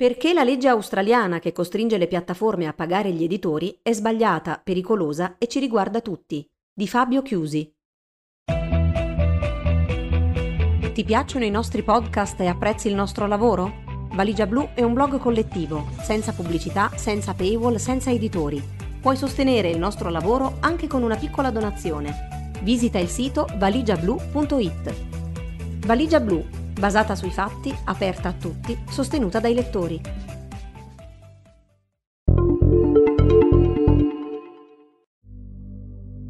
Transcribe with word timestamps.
Perché 0.00 0.32
la 0.32 0.44
legge 0.44 0.68
australiana 0.68 1.40
che 1.40 1.50
costringe 1.50 1.98
le 1.98 2.06
piattaforme 2.06 2.68
a 2.68 2.72
pagare 2.72 3.10
gli 3.10 3.24
editori 3.24 3.80
è 3.82 3.92
sbagliata, 3.92 4.60
pericolosa 4.62 5.34
e 5.38 5.48
ci 5.48 5.58
riguarda 5.58 6.00
tutti. 6.00 6.48
Di 6.72 6.86
Fabio 6.86 7.20
Chiusi. 7.20 7.74
Ti 10.92 11.04
piacciono 11.04 11.44
i 11.44 11.50
nostri 11.50 11.82
podcast 11.82 12.38
e 12.38 12.46
apprezzi 12.46 12.86
il 12.86 12.94
nostro 12.94 13.26
lavoro? 13.26 13.82
Valigia 14.12 14.46
Blu 14.46 14.68
è 14.72 14.84
un 14.84 14.94
blog 14.94 15.18
collettivo, 15.18 15.88
senza 16.00 16.32
pubblicità, 16.32 16.92
senza 16.94 17.34
paywall, 17.34 17.74
senza 17.74 18.12
editori. 18.12 18.62
Puoi 19.00 19.16
sostenere 19.16 19.68
il 19.68 19.78
nostro 19.80 20.10
lavoro 20.10 20.58
anche 20.60 20.86
con 20.86 21.02
una 21.02 21.16
piccola 21.16 21.50
donazione. 21.50 22.52
Visita 22.62 23.00
il 23.00 23.08
sito 23.08 23.48
valigiablu.it. 23.56 24.94
Valigia 25.84 26.20
Blu 26.20 26.67
basata 26.78 27.14
sui 27.14 27.30
fatti, 27.30 27.74
aperta 27.84 28.28
a 28.28 28.32
tutti, 28.32 28.78
sostenuta 28.88 29.40
dai 29.40 29.54
lettori. 29.54 30.00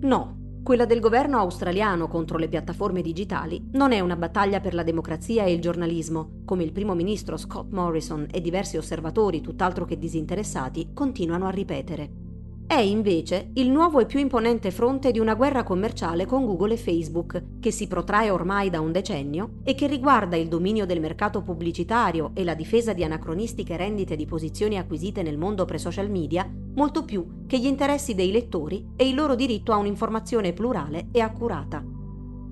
No, 0.01 0.37
quella 0.63 0.87
del 0.87 1.01
governo 1.01 1.39
australiano 1.39 2.09
contro 2.09 2.39
le 2.39 2.49
piattaforme 2.49 3.03
digitali 3.03 3.69
non 3.73 3.93
è 3.93 4.01
una 4.01 4.17
battaglia 4.17 4.61
per 4.61 4.75
la 4.75 4.83
democrazia 4.83 5.45
e 5.45 5.53
il 5.53 5.61
giornalismo, 5.61 6.43
come 6.45 6.63
il 6.63 6.73
primo 6.73 6.95
ministro 6.95 7.37
Scott 7.37 7.73
Morrison 7.73 8.27
e 8.31 8.41
diversi 8.41 8.77
osservatori 8.77 9.41
tutt'altro 9.41 9.85
che 9.85 9.99
disinteressati 9.99 10.91
continuano 10.95 11.47
a 11.47 11.51
ripetere. 11.51 12.28
È 12.69 12.79
invece 12.79 13.49
il 13.55 13.71
nuovo 13.71 13.99
e 13.99 14.05
più 14.05 14.21
imponente 14.21 14.71
fronte 14.71 15.11
di 15.11 15.19
una 15.19 15.35
guerra 15.35 15.63
commerciale 15.63 16.27
con 16.27 16.45
Google 16.45 16.75
e 16.75 16.77
Facebook, 16.77 17.43
che 17.61 17.71
si 17.71 17.87
protrae 17.87 18.29
ormai 18.29 18.69
da 18.69 18.79
un 18.83 18.93
decennio 18.93 19.53
e 19.65 19.75
che 19.75 19.87
riguarda 19.87 20.37
il 20.37 20.49
dominio 20.49 20.85
del 20.85 21.01
mercato 21.01 21.41
pubblicitario 21.41 22.33
e 22.35 22.45
la 22.45 22.53
difesa 22.53 22.93
di 22.93 23.03
anacronistiche 23.03 23.75
rendite 23.79 24.17
di 24.17 24.27
posizioni 24.27 24.77
acquisite 24.77 25.23
nel 25.23 25.39
mondo 25.39 25.65
pre-social 25.65 26.11
media, 26.11 26.47
molto 26.75 27.07
più 27.07 27.47
che 27.47 27.59
gli 27.59 27.65
interessi 27.65 28.15
dei 28.15 28.31
lettori 28.31 28.91
e 28.97 29.09
il 29.09 29.15
loro 29.15 29.35
diritto 29.35 29.73
a 29.73 29.79
un'informazione 29.79 30.53
plurale 30.53 31.09
e 31.11 31.21
accurata. 31.21 31.83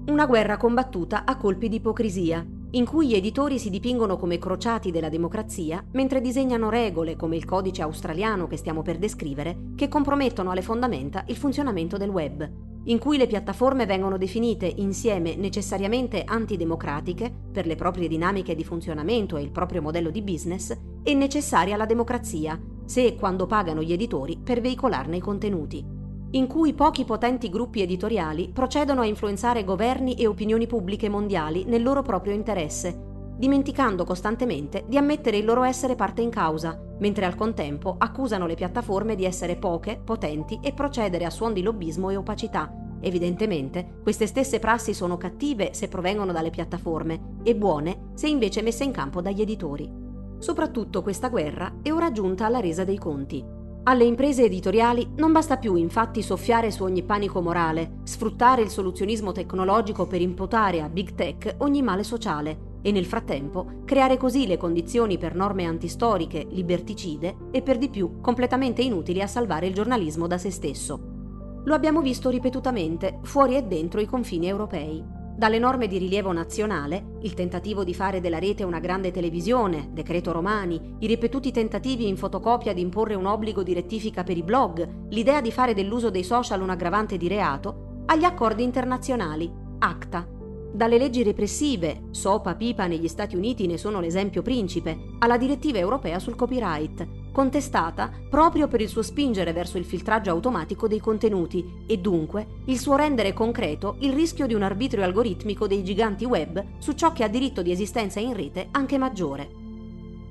Una 0.07 0.25
guerra 0.25 0.57
combattuta 0.57 1.27
a 1.27 1.37
colpi 1.37 1.69
di 1.69 1.77
ipocrisia, 1.77 2.43
in 2.77 2.85
cui 2.85 3.09
gli 3.09 3.15
editori 3.15 3.59
si 3.59 3.71
dipingono 3.71 4.19
come 4.19 4.39
crociati 4.39 4.91
della 4.91 5.09
democrazia, 5.09 5.83
mentre 5.93 6.21
disegnano 6.21 6.69
regole 6.69 7.17
come 7.17 7.37
il 7.37 7.47
codice 7.47 7.81
australiano 7.81 8.47
che 8.47 8.59
stiamo 8.59 8.83
per 8.83 8.99
descrivere, 8.99 9.73
che 9.75 9.89
compromettono 9.89 10.51
alle 10.51 10.61
fondamenta 10.61 11.25
il 11.29 11.37
funzionamento 11.37 11.97
del 11.97 12.11
web, 12.11 12.47
in 12.85 12.99
cui 12.99 13.17
le 13.17 13.27
piattaforme 13.27 13.87
vengono 13.87 14.19
definite 14.19 14.67
insieme 14.67 15.37
necessariamente 15.37 16.23
antidemocratiche 16.25 17.33
per 17.51 17.67
le 17.67 17.77
proprie 17.77 18.09
dinamiche 18.09 18.55
di 18.55 18.63
funzionamento 18.63 19.39
e 19.39 19.43
il 19.43 19.51
proprio 19.51 19.81
modello 19.81 20.11
di 20.11 20.21
business 20.21 20.77
e 21.03 21.15
necessarie 21.15 21.73
alla 21.73 21.87
democrazia, 21.87 22.61
se 22.85 23.07
e 23.07 23.17
quando 23.17 23.47
pagano 23.47 23.83
gli 23.83 23.93
editori 23.93 24.37
per 24.37 24.61
veicolarne 24.61 25.17
i 25.17 25.21
contenuti 25.21 25.96
in 26.31 26.47
cui 26.47 26.75
pochi 26.75 27.05
potenti 27.05 27.49
gruppi 27.49 27.83
editoriali 27.83 28.51
procedono 28.53 29.03
a 29.03 29.07
influenzare 29.07 29.65
governi 29.65 30.15
e 30.15 30.27
opinioni 30.27 30.67
pubbliche 30.67 31.09
mondiali 31.09 31.65
nel 31.65 31.83
loro 31.83 32.03
proprio 32.03 32.35
interesse, 32.35 32.99
dimenticando 33.37 34.05
costantemente 34.05 34.85
di 34.89 34.97
ammettere 34.97 35.37
il 35.37 35.45
loro 35.45 35.63
essere 35.63 35.95
parte 35.95 36.23
in 36.23 36.31
causa, 36.31 36.79
mentre 36.99 37.27
al 37.27 37.35
contempo 37.35 37.95
accusano 37.99 38.47
le 38.47 38.55
piattaforme 38.55 39.15
di 39.15 39.25
essere 39.25 39.57
poche, 39.57 40.01
potenti 40.03 40.59
e 40.63 40.73
procedere 40.73 41.25
a 41.25 41.31
suon 41.31 41.53
di 41.53 41.63
lobbismo 41.63 42.11
e 42.11 42.17
opacità. 42.17 42.73
Evidentemente, 43.01 43.99
queste 44.03 44.27
stesse 44.27 44.59
prassi 44.59 44.95
sono 44.95 45.17
cattive 45.17 45.75
se 45.75 45.89
provengono 45.89 46.33
dalle 46.33 46.51
piattaforme 46.51 47.37
e 47.43 47.55
buone 47.55 48.11
se 48.15 48.27
invece 48.27 48.63
messe 48.63 48.85
in 48.85 48.91
campo 48.91 49.21
dagli 49.21 49.43
editori. 49.43 50.05
Soprattutto 50.39 51.03
questa 51.03 51.29
guerra 51.29 51.77
è 51.83 51.93
ora 51.93 52.11
giunta 52.11 52.47
alla 52.47 52.61
resa 52.61 52.85
dei 52.85 52.99
conti. 52.99 53.56
Alle 53.89 54.03
imprese 54.03 54.43
editoriali 54.43 55.13
non 55.15 55.31
basta 55.31 55.59
più 55.59 55.77
infatti 55.77 56.21
soffiare 56.21 56.73
su 56.73 56.83
ogni 56.83 57.05
panico 57.05 57.41
morale, 57.41 57.99
sfruttare 58.03 58.61
il 58.61 58.69
soluzionismo 58.69 59.31
tecnologico 59.31 60.09
per 60.09 60.21
imputare 60.21 60.83
a 60.83 60.89
Big 60.89 61.15
Tech 61.15 61.55
ogni 61.59 61.83
male 61.83 62.03
sociale 62.03 62.81
e 62.83 62.91
nel 62.91 63.05
frattempo 63.05 63.83
creare 63.85 64.17
così 64.17 64.49
le 64.49 64.57
condizioni 64.57 65.19
per 65.19 65.37
norme 65.37 65.67
antistoriche, 65.67 66.49
liberticide 66.51 67.37
e 67.53 67.63
per 67.63 67.79
di 67.79 67.89
più 67.89 68.21
completamente 68.21 68.83
inutili 68.83 69.23
a 69.23 69.29
salvare 69.29 69.69
il 69.69 69.75
giornalismo 69.75 70.27
da 70.27 70.37
se 70.37 70.51
stesso. 70.51 71.61
Lo 71.63 71.75
abbiamo 71.75 72.01
visto 72.01 72.29
ripetutamente 72.29 73.21
fuori 73.23 73.55
e 73.55 73.63
dentro 73.63 74.01
i 74.01 74.07
confini 74.07 74.49
europei. 74.49 75.16
Dalle 75.37 75.59
norme 75.59 75.87
di 75.87 75.99
rilievo 75.99 76.33
nazionale, 76.33 77.19
il 77.21 77.35
tentativo 77.35 77.85
di 77.85 77.93
fare 77.93 78.23
della 78.23 78.39
rete 78.39 78.65
una 78.65 78.81
grande 78.81 79.11
televisione, 79.11 79.91
decreto 79.93 80.33
Romani, 80.33 80.97
i 81.01 81.07
ripetuti 81.07 81.53
tentativi 81.53 82.09
in 82.09 82.17
fotocopia 82.17 82.73
di 82.73 82.81
imporre 82.81 83.15
un 83.15 83.27
obbligo 83.27 83.63
di 83.63 83.75
rettifica 83.75 84.25
per 84.25 84.39
i 84.39 84.43
blog, 84.43 85.09
l'idea 85.11 85.43
di 85.43 85.53
fare 85.53 85.75
dell'uso 85.75 86.09
dei 86.09 86.25
social 86.25 86.63
un 86.63 86.71
aggravante 86.71 87.19
di 87.19 87.29
reato, 87.29 88.05
agli 88.07 88.25
accordi 88.25 88.63
internazionali, 88.63 89.53
ACTA, 89.79 90.27
dalle 90.73 90.97
leggi 90.97 91.23
repressive, 91.23 92.05
SOPA, 92.13 92.55
PIPA 92.55 92.87
negli 92.87 93.09
Stati 93.09 93.37
Uniti 93.37 93.67
ne 93.67 93.77
sono 93.77 94.01
l'esempio 94.01 94.41
principe, 94.41 95.17
alla 95.19 95.37
direttiva 95.37 95.77
europea 95.77 96.19
sul 96.19 96.35
copyright, 96.35 97.07
contestata 97.37 98.11
proprio 98.31 98.67
per 98.67 98.81
il 98.81 98.89
suo 98.89 99.03
spingere 99.03 99.53
verso 99.53 99.77
il 99.77 99.85
filtraggio 99.85 100.31
automatico 100.31 100.89
dei 100.89 101.01
contenuti 101.01 101.83
e 101.87 101.99
dunque 101.99 102.47
il 102.65 102.79
suo 102.79 102.97
rendere 102.97 103.35
concreto 103.35 103.97
il 103.99 104.15
rischio 104.15 104.47
di 104.47 104.55
un 104.55 104.63
arbitrio 104.63 105.05
algoritmico 105.05 105.67
dei 105.67 105.85
giganti 105.85 106.25
web 106.25 106.65
su 106.79 106.93
ciò 106.93 107.13
che 107.13 107.25
ha 107.25 107.29
diritto 107.29 107.61
di 107.61 107.71
esistenza 107.71 108.21
in 108.21 108.33
rete 108.33 108.69
anche 108.71 108.97
maggiore. 108.97 109.51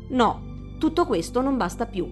No, 0.10 0.74
tutto 0.80 1.06
questo 1.06 1.42
non 1.42 1.58
basta 1.58 1.86
più. 1.86 2.12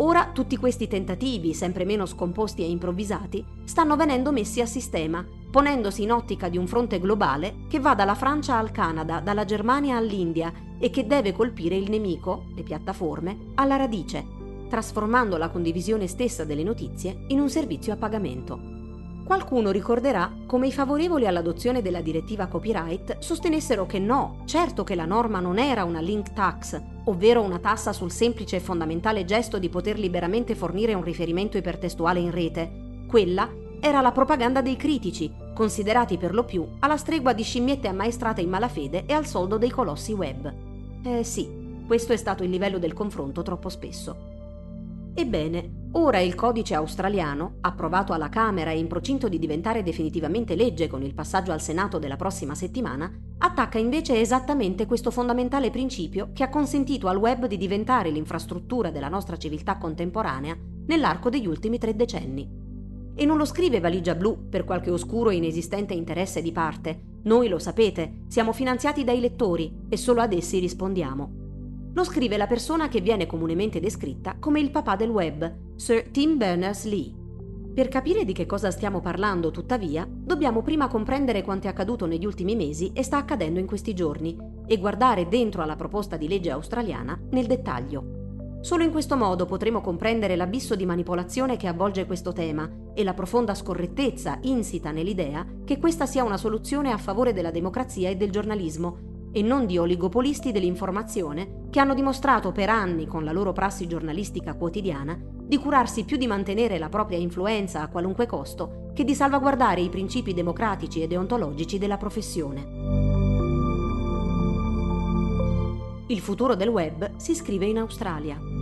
Ora 0.00 0.28
tutti 0.34 0.58
questi 0.58 0.86
tentativi, 0.86 1.54
sempre 1.54 1.86
meno 1.86 2.04
scomposti 2.04 2.60
e 2.60 2.68
improvvisati, 2.68 3.42
stanno 3.64 3.96
venendo 3.96 4.32
messi 4.32 4.60
a 4.60 4.66
sistema, 4.66 5.26
ponendosi 5.56 6.02
in 6.02 6.12
ottica 6.12 6.50
di 6.50 6.58
un 6.58 6.66
fronte 6.66 7.00
globale 7.00 7.60
che 7.66 7.80
va 7.80 7.94
dalla 7.94 8.14
Francia 8.14 8.58
al 8.58 8.72
Canada, 8.72 9.20
dalla 9.20 9.46
Germania 9.46 9.96
all'India 9.96 10.52
e 10.78 10.90
che 10.90 11.06
deve 11.06 11.32
colpire 11.32 11.74
il 11.74 11.88
nemico, 11.88 12.44
le 12.54 12.62
piattaforme, 12.62 13.52
alla 13.54 13.76
radice, 13.76 14.22
trasformando 14.68 15.38
la 15.38 15.48
condivisione 15.48 16.08
stessa 16.08 16.44
delle 16.44 16.62
notizie 16.62 17.24
in 17.28 17.40
un 17.40 17.48
servizio 17.48 17.94
a 17.94 17.96
pagamento. 17.96 18.60
Qualcuno 19.24 19.70
ricorderà 19.70 20.30
come 20.44 20.66
i 20.66 20.72
favorevoli 20.72 21.26
all'adozione 21.26 21.80
della 21.80 22.02
direttiva 22.02 22.48
copyright 22.48 23.20
sostenessero 23.20 23.86
che 23.86 23.98
no, 23.98 24.42
certo 24.44 24.84
che 24.84 24.94
la 24.94 25.06
norma 25.06 25.40
non 25.40 25.56
era 25.56 25.84
una 25.84 26.00
link 26.00 26.34
tax, 26.34 26.78
ovvero 27.04 27.40
una 27.40 27.60
tassa 27.60 27.94
sul 27.94 28.12
semplice 28.12 28.56
e 28.56 28.60
fondamentale 28.60 29.24
gesto 29.24 29.58
di 29.58 29.70
poter 29.70 29.98
liberamente 29.98 30.54
fornire 30.54 30.92
un 30.92 31.02
riferimento 31.02 31.56
ipertestuale 31.56 32.20
in 32.20 32.30
rete. 32.30 33.04
Quella 33.08 33.48
era 33.80 34.02
la 34.02 34.12
propaganda 34.12 34.60
dei 34.60 34.76
critici, 34.76 35.44
considerati 35.56 36.18
per 36.18 36.34
lo 36.34 36.44
più 36.44 36.66
alla 36.80 36.98
stregua 36.98 37.32
di 37.32 37.42
scimmiette 37.42 37.88
ammaestrate 37.88 38.42
in 38.42 38.50
malafede 38.50 39.06
e 39.06 39.14
al 39.14 39.24
soldo 39.24 39.56
dei 39.56 39.70
colossi 39.70 40.12
web. 40.12 40.52
Eh 41.02 41.24
sì, 41.24 41.48
questo 41.86 42.12
è 42.12 42.16
stato 42.16 42.44
il 42.44 42.50
livello 42.50 42.78
del 42.78 42.92
confronto 42.92 43.40
troppo 43.40 43.70
spesso. 43.70 44.34
Ebbene, 45.14 45.88
ora 45.92 46.18
il 46.18 46.34
codice 46.34 46.74
australiano, 46.74 47.54
approvato 47.62 48.12
alla 48.12 48.28
Camera 48.28 48.70
e 48.70 48.78
in 48.78 48.86
procinto 48.86 49.30
di 49.30 49.38
diventare 49.38 49.82
definitivamente 49.82 50.54
legge 50.54 50.88
con 50.88 51.02
il 51.02 51.14
passaggio 51.14 51.52
al 51.52 51.62
Senato 51.62 51.98
della 51.98 52.16
prossima 52.16 52.54
settimana, 52.54 53.10
attacca 53.38 53.78
invece 53.78 54.20
esattamente 54.20 54.84
questo 54.84 55.10
fondamentale 55.10 55.70
principio 55.70 56.32
che 56.34 56.42
ha 56.42 56.50
consentito 56.50 57.08
al 57.08 57.16
web 57.16 57.46
di 57.46 57.56
diventare 57.56 58.10
l'infrastruttura 58.10 58.90
della 58.90 59.08
nostra 59.08 59.38
civiltà 59.38 59.78
contemporanea 59.78 60.54
nell'arco 60.86 61.30
degli 61.30 61.46
ultimi 61.46 61.78
tre 61.78 61.96
decenni. 61.96 62.65
E 63.16 63.24
non 63.24 63.38
lo 63.38 63.46
scrive 63.46 63.80
Valigia 63.80 64.14
Blu 64.14 64.48
per 64.48 64.64
qualche 64.64 64.90
oscuro 64.90 65.30
e 65.30 65.36
inesistente 65.36 65.94
interesse 65.94 66.42
di 66.42 66.52
parte. 66.52 67.00
Noi 67.22 67.48
lo 67.48 67.58
sapete, 67.58 68.24
siamo 68.28 68.52
finanziati 68.52 69.02
dai 69.02 69.18
lettori 69.18 69.72
e 69.88 69.96
solo 69.96 70.20
ad 70.20 70.32
essi 70.32 70.60
rispondiamo 70.60 71.44
lo 71.96 72.04
scrive 72.04 72.36
la 72.36 72.46
persona 72.46 72.88
che 72.88 73.00
viene 73.00 73.24
comunemente 73.24 73.80
descritta 73.80 74.36
come 74.38 74.60
il 74.60 74.70
papà 74.70 74.96
del 74.96 75.08
web, 75.08 75.76
Sir 75.76 76.10
Tim 76.10 76.36
Berners-Lee. 76.36 77.14
Per 77.72 77.88
capire 77.88 78.26
di 78.26 78.34
che 78.34 78.44
cosa 78.44 78.70
stiamo 78.70 79.00
parlando, 79.00 79.50
tuttavia, 79.50 80.06
dobbiamo 80.06 80.60
prima 80.60 80.88
comprendere 80.88 81.40
quanto 81.40 81.68
è 81.68 81.70
accaduto 81.70 82.04
negli 82.04 82.26
ultimi 82.26 82.54
mesi 82.54 82.92
e 82.92 83.02
sta 83.02 83.16
accadendo 83.16 83.60
in 83.60 83.66
questi 83.66 83.94
giorni 83.94 84.36
e 84.66 84.76
guardare 84.76 85.26
dentro 85.26 85.62
alla 85.62 85.74
proposta 85.74 86.18
di 86.18 86.28
legge 86.28 86.50
australiana 86.50 87.18
nel 87.30 87.46
dettaglio. 87.46 88.58
Solo 88.60 88.82
in 88.82 88.90
questo 88.90 89.16
modo 89.16 89.46
potremo 89.46 89.80
comprendere 89.80 90.36
l'abisso 90.36 90.74
di 90.74 90.84
manipolazione 90.84 91.56
che 91.56 91.66
avvolge 91.66 92.04
questo 92.04 92.34
tema 92.34 92.70
e 92.96 93.04
la 93.04 93.12
profonda 93.12 93.54
scorrettezza 93.54 94.38
insita 94.42 94.90
nell'idea 94.90 95.44
che 95.66 95.78
questa 95.78 96.06
sia 96.06 96.24
una 96.24 96.38
soluzione 96.38 96.92
a 96.92 96.96
favore 96.96 97.34
della 97.34 97.50
democrazia 97.50 98.08
e 98.08 98.16
del 98.16 98.30
giornalismo 98.30 99.30
e 99.32 99.42
non 99.42 99.66
di 99.66 99.76
oligopolisti 99.76 100.50
dell'informazione 100.50 101.66
che 101.68 101.78
hanno 101.78 101.92
dimostrato 101.92 102.52
per 102.52 102.70
anni 102.70 103.06
con 103.06 103.22
la 103.22 103.32
loro 103.32 103.52
prassi 103.52 103.86
giornalistica 103.86 104.54
quotidiana 104.54 105.14
di 105.46 105.58
curarsi 105.58 106.04
più 106.04 106.16
di 106.16 106.26
mantenere 106.26 106.78
la 106.78 106.88
propria 106.88 107.18
influenza 107.18 107.82
a 107.82 107.88
qualunque 107.88 108.24
costo 108.24 108.90
che 108.94 109.04
di 109.04 109.14
salvaguardare 109.14 109.82
i 109.82 109.90
principi 109.90 110.32
democratici 110.32 111.02
e 111.02 111.06
deontologici 111.06 111.76
della 111.76 111.98
professione. 111.98 113.04
Il 116.08 116.20
futuro 116.20 116.54
del 116.54 116.68
web 116.68 117.16
si 117.16 117.34
scrive 117.34 117.66
in 117.66 117.78
Australia. 117.78 118.55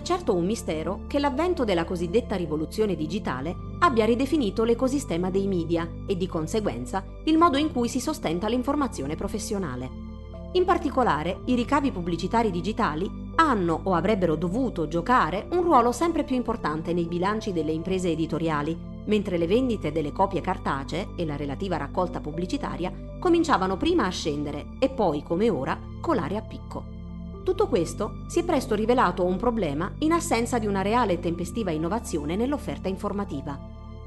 È 0.00 0.02
certo 0.02 0.34
un 0.34 0.46
mistero 0.46 1.02
che 1.06 1.18
l'avvento 1.18 1.62
della 1.62 1.84
cosiddetta 1.84 2.34
rivoluzione 2.34 2.96
digitale 2.96 3.54
abbia 3.80 4.06
ridefinito 4.06 4.64
l'ecosistema 4.64 5.28
dei 5.28 5.46
media 5.46 5.86
e 6.06 6.16
di 6.16 6.26
conseguenza 6.26 7.04
il 7.24 7.36
modo 7.36 7.58
in 7.58 7.70
cui 7.70 7.86
si 7.86 8.00
sostenta 8.00 8.48
l'informazione 8.48 9.14
professionale. 9.14 10.08
In 10.52 10.64
particolare, 10.64 11.40
i 11.44 11.54
ricavi 11.54 11.92
pubblicitari 11.92 12.50
digitali 12.50 13.10
hanno 13.34 13.78
o 13.84 13.92
avrebbero 13.92 14.36
dovuto 14.36 14.88
giocare 14.88 15.46
un 15.50 15.62
ruolo 15.62 15.92
sempre 15.92 16.24
più 16.24 16.34
importante 16.34 16.94
nei 16.94 17.04
bilanci 17.04 17.52
delle 17.52 17.72
imprese 17.72 18.08
editoriali, 18.08 18.76
mentre 19.04 19.36
le 19.36 19.46
vendite 19.46 19.92
delle 19.92 20.12
copie 20.12 20.40
cartacee 20.40 21.08
e 21.14 21.26
la 21.26 21.36
relativa 21.36 21.76
raccolta 21.76 22.20
pubblicitaria 22.20 22.90
cominciavano 23.18 23.76
prima 23.76 24.06
a 24.06 24.10
scendere 24.10 24.70
e 24.78 24.88
poi, 24.88 25.22
come 25.22 25.50
ora, 25.50 25.78
colare 26.00 26.38
a 26.38 26.42
picco. 26.42 26.99
Tutto 27.42 27.68
questo 27.68 28.22
si 28.26 28.40
è 28.40 28.44
presto 28.44 28.74
rivelato 28.74 29.24
un 29.24 29.36
problema 29.36 29.90
in 29.98 30.12
assenza 30.12 30.58
di 30.58 30.66
una 30.66 30.82
reale 30.82 31.14
e 31.14 31.20
tempestiva 31.20 31.70
innovazione 31.70 32.36
nell'offerta 32.36 32.88
informativa. 32.88 33.58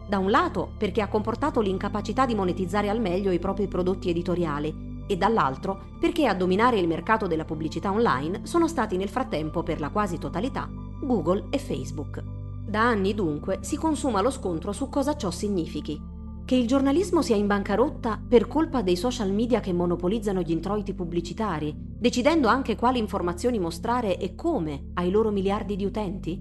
Da 0.08 0.18
un 0.20 0.30
lato 0.30 0.74
perché 0.78 1.02
ha 1.02 1.08
comportato 1.08 1.60
l'incapacità 1.60 2.26
di 2.26 2.36
monetizzare 2.36 2.90
al 2.90 3.02
meglio 3.02 3.32
i 3.32 3.40
propri 3.40 3.68
prodotti 3.68 4.10
editoriali 4.10 5.04
e 5.08 5.18
dall'altro 5.18 5.92
perché 6.00 6.28
a 6.28 6.36
dominare 6.36 6.80
il 6.80 6.88
mercato 6.88 7.28
della 7.28 7.46
pubblicità 7.46 7.92
online 7.92 8.42
sono 8.44 8.68
stati 8.68 8.98
nel 8.98 9.10
frattempo 9.10 9.64
per 9.64 9.80
la 9.80 9.90
quasi 9.90 10.18
totalità 10.18 10.70
Google 11.02 11.46
e 11.50 11.58
Facebook. 11.58 12.24
Da 12.66 12.88
anni 12.88 13.14
dunque 13.14 13.60
si 13.62 13.76
consuma 13.78 14.22
lo 14.22 14.30
scontro 14.30 14.72
su 14.72 14.90
cosa 14.90 15.16
ciò 15.16 15.32
significhi. 15.32 16.00
Che 16.46 16.56
il 16.56 16.68
giornalismo 16.68 17.22
sia 17.22 17.36
in 17.36 17.48
bancarotta 17.48 18.22
per 18.26 18.48
colpa 18.48 18.82
dei 18.82 18.98
social 18.98 19.32
media 19.32 19.60
che 19.60 19.74
monopolizzano 19.74 20.42
gli 20.42 20.52
introiti 20.52 20.94
pubblicitari, 20.94 21.93
decidendo 22.04 22.50
anche 22.50 22.76
quali 22.76 23.00
informazioni 23.00 23.60
mostrare 23.60 24.18
e 24.18 24.36
come 24.36 24.90
ai 24.96 25.10
loro 25.10 25.32
miliardi 25.32 25.78
di 25.78 25.86
utenti? 25.86 26.38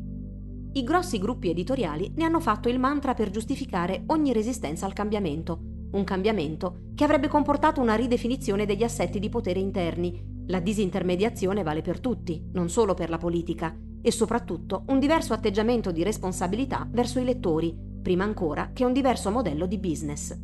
I 0.72 0.82
grossi 0.82 1.20
gruppi 1.20 1.50
editoriali 1.50 2.12
ne 2.16 2.24
hanno 2.24 2.40
fatto 2.40 2.68
il 2.68 2.80
mantra 2.80 3.14
per 3.14 3.30
giustificare 3.30 4.02
ogni 4.08 4.32
resistenza 4.32 4.86
al 4.86 4.92
cambiamento, 4.92 5.60
un 5.92 6.02
cambiamento 6.02 6.88
che 6.96 7.04
avrebbe 7.04 7.28
comportato 7.28 7.80
una 7.80 7.94
ridefinizione 7.94 8.66
degli 8.66 8.82
assetti 8.82 9.20
di 9.20 9.28
potere 9.28 9.60
interni. 9.60 10.20
La 10.48 10.58
disintermediazione 10.58 11.62
vale 11.62 11.80
per 11.80 12.00
tutti, 12.00 12.44
non 12.54 12.68
solo 12.68 12.94
per 12.94 13.08
la 13.08 13.18
politica, 13.18 13.72
e 14.02 14.10
soprattutto 14.10 14.82
un 14.88 14.98
diverso 14.98 15.32
atteggiamento 15.32 15.92
di 15.92 16.02
responsabilità 16.02 16.88
verso 16.90 17.20
i 17.20 17.24
lettori, 17.24 17.72
prima 18.02 18.24
ancora 18.24 18.72
che 18.72 18.84
un 18.84 18.92
diverso 18.92 19.30
modello 19.30 19.66
di 19.66 19.78
business. 19.78 20.36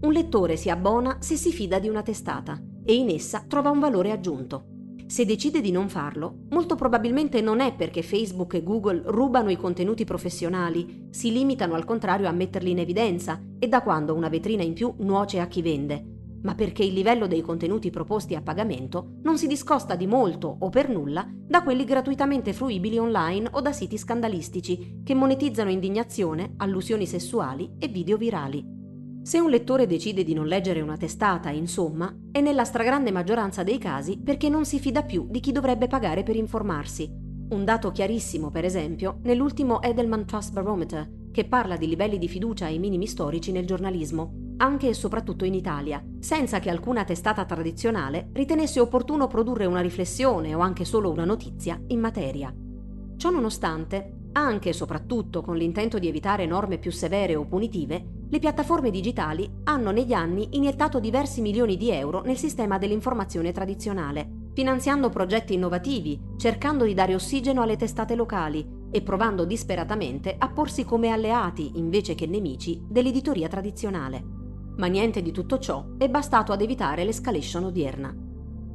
Un 0.00 0.12
lettore 0.12 0.56
si 0.56 0.70
abbona 0.70 1.18
se 1.20 1.36
si 1.36 1.52
fida 1.52 1.78
di 1.78 1.90
una 1.90 2.00
testata 2.00 2.58
e 2.86 2.94
in 2.94 3.10
essa 3.10 3.44
trova 3.46 3.68
un 3.68 3.80
valore 3.80 4.12
aggiunto. 4.12 4.68
Se 5.06 5.24
decide 5.24 5.60
di 5.60 5.70
non 5.70 5.88
farlo, 5.88 6.46
molto 6.50 6.74
probabilmente 6.74 7.40
non 7.40 7.60
è 7.60 7.74
perché 7.74 8.02
Facebook 8.02 8.54
e 8.54 8.62
Google 8.62 9.02
rubano 9.04 9.50
i 9.50 9.56
contenuti 9.56 10.04
professionali, 10.04 11.08
si 11.10 11.30
limitano 11.30 11.74
al 11.74 11.84
contrario 11.84 12.26
a 12.26 12.32
metterli 12.32 12.70
in 12.70 12.78
evidenza 12.78 13.40
e 13.58 13.68
da 13.68 13.82
quando 13.82 14.14
una 14.14 14.28
vetrina 14.28 14.64
in 14.64 14.72
più 14.72 14.94
nuoce 14.98 15.38
a 15.38 15.46
chi 15.46 15.62
vende, 15.62 16.16
ma 16.42 16.54
perché 16.56 16.82
il 16.82 16.92
livello 16.92 17.28
dei 17.28 17.40
contenuti 17.40 17.90
proposti 17.90 18.34
a 18.34 18.42
pagamento 18.42 19.18
non 19.22 19.38
si 19.38 19.46
discosta 19.46 19.94
di 19.94 20.06
molto 20.08 20.56
o 20.58 20.68
per 20.70 20.88
nulla 20.88 21.24
da 21.28 21.62
quelli 21.62 21.84
gratuitamente 21.84 22.52
fruibili 22.52 22.98
online 22.98 23.48
o 23.52 23.60
da 23.60 23.72
siti 23.72 23.98
scandalistici 23.98 25.02
che 25.04 25.14
monetizzano 25.14 25.70
indignazione, 25.70 26.54
allusioni 26.56 27.06
sessuali 27.06 27.74
e 27.78 27.86
video 27.86 28.16
virali. 28.16 28.75
Se 29.26 29.40
un 29.40 29.50
lettore 29.50 29.88
decide 29.88 30.22
di 30.22 30.34
non 30.34 30.46
leggere 30.46 30.80
una 30.80 30.96
testata, 30.96 31.50
insomma, 31.50 32.16
è 32.30 32.40
nella 32.40 32.62
stragrande 32.62 33.10
maggioranza 33.10 33.64
dei 33.64 33.76
casi 33.76 34.20
perché 34.20 34.48
non 34.48 34.64
si 34.64 34.78
fida 34.78 35.02
più 35.02 35.26
di 35.28 35.40
chi 35.40 35.50
dovrebbe 35.50 35.88
pagare 35.88 36.22
per 36.22 36.36
informarsi. 36.36 37.10
Un 37.48 37.64
dato 37.64 37.90
chiarissimo, 37.90 38.52
per 38.52 38.64
esempio, 38.64 39.18
nell'ultimo 39.24 39.82
Edelman 39.82 40.26
Trust 40.26 40.52
Barometer, 40.52 41.10
che 41.32 41.44
parla 41.44 41.76
di 41.76 41.88
livelli 41.88 42.18
di 42.18 42.28
fiducia 42.28 42.66
ai 42.66 42.78
minimi 42.78 43.08
storici 43.08 43.50
nel 43.50 43.66
giornalismo, 43.66 44.54
anche 44.58 44.90
e 44.90 44.94
soprattutto 44.94 45.44
in 45.44 45.54
Italia, 45.54 46.00
senza 46.20 46.60
che 46.60 46.70
alcuna 46.70 47.02
testata 47.02 47.44
tradizionale 47.44 48.28
ritenesse 48.32 48.78
opportuno 48.78 49.26
produrre 49.26 49.66
una 49.66 49.80
riflessione 49.80 50.54
o 50.54 50.60
anche 50.60 50.84
solo 50.84 51.10
una 51.10 51.24
notizia 51.24 51.82
in 51.88 51.98
materia. 51.98 52.54
Ciò 53.16 53.30
nonostante, 53.30 54.25
anche 54.36 54.68
e 54.68 54.72
soprattutto 54.74 55.40
con 55.40 55.56
l'intento 55.56 55.98
di 55.98 56.08
evitare 56.08 56.44
norme 56.44 56.76
più 56.76 56.92
severe 56.92 57.34
o 57.34 57.46
punitive, 57.46 58.24
le 58.28 58.38
piattaforme 58.38 58.90
digitali 58.90 59.50
hanno 59.64 59.90
negli 59.90 60.12
anni 60.12 60.48
iniettato 60.52 61.00
diversi 61.00 61.40
milioni 61.40 61.76
di 61.78 61.90
euro 61.90 62.20
nel 62.20 62.36
sistema 62.36 62.76
dell'informazione 62.76 63.50
tradizionale, 63.52 64.50
finanziando 64.52 65.08
progetti 65.08 65.54
innovativi, 65.54 66.20
cercando 66.36 66.84
di 66.84 66.92
dare 66.92 67.14
ossigeno 67.14 67.62
alle 67.62 67.76
testate 67.76 68.14
locali 68.14 68.66
e 68.90 69.00
provando 69.00 69.46
disperatamente 69.46 70.34
a 70.38 70.48
porsi 70.48 70.84
come 70.84 71.08
alleati 71.08 71.72
invece 71.76 72.14
che 72.14 72.26
nemici 72.26 72.82
dell'editoria 72.86 73.48
tradizionale. 73.48 74.22
Ma 74.76 74.86
niente 74.86 75.22
di 75.22 75.32
tutto 75.32 75.58
ciò 75.58 75.82
è 75.96 76.10
bastato 76.10 76.52
ad 76.52 76.60
evitare 76.60 77.04
l'escalation 77.04 77.64
odierna. 77.64 78.14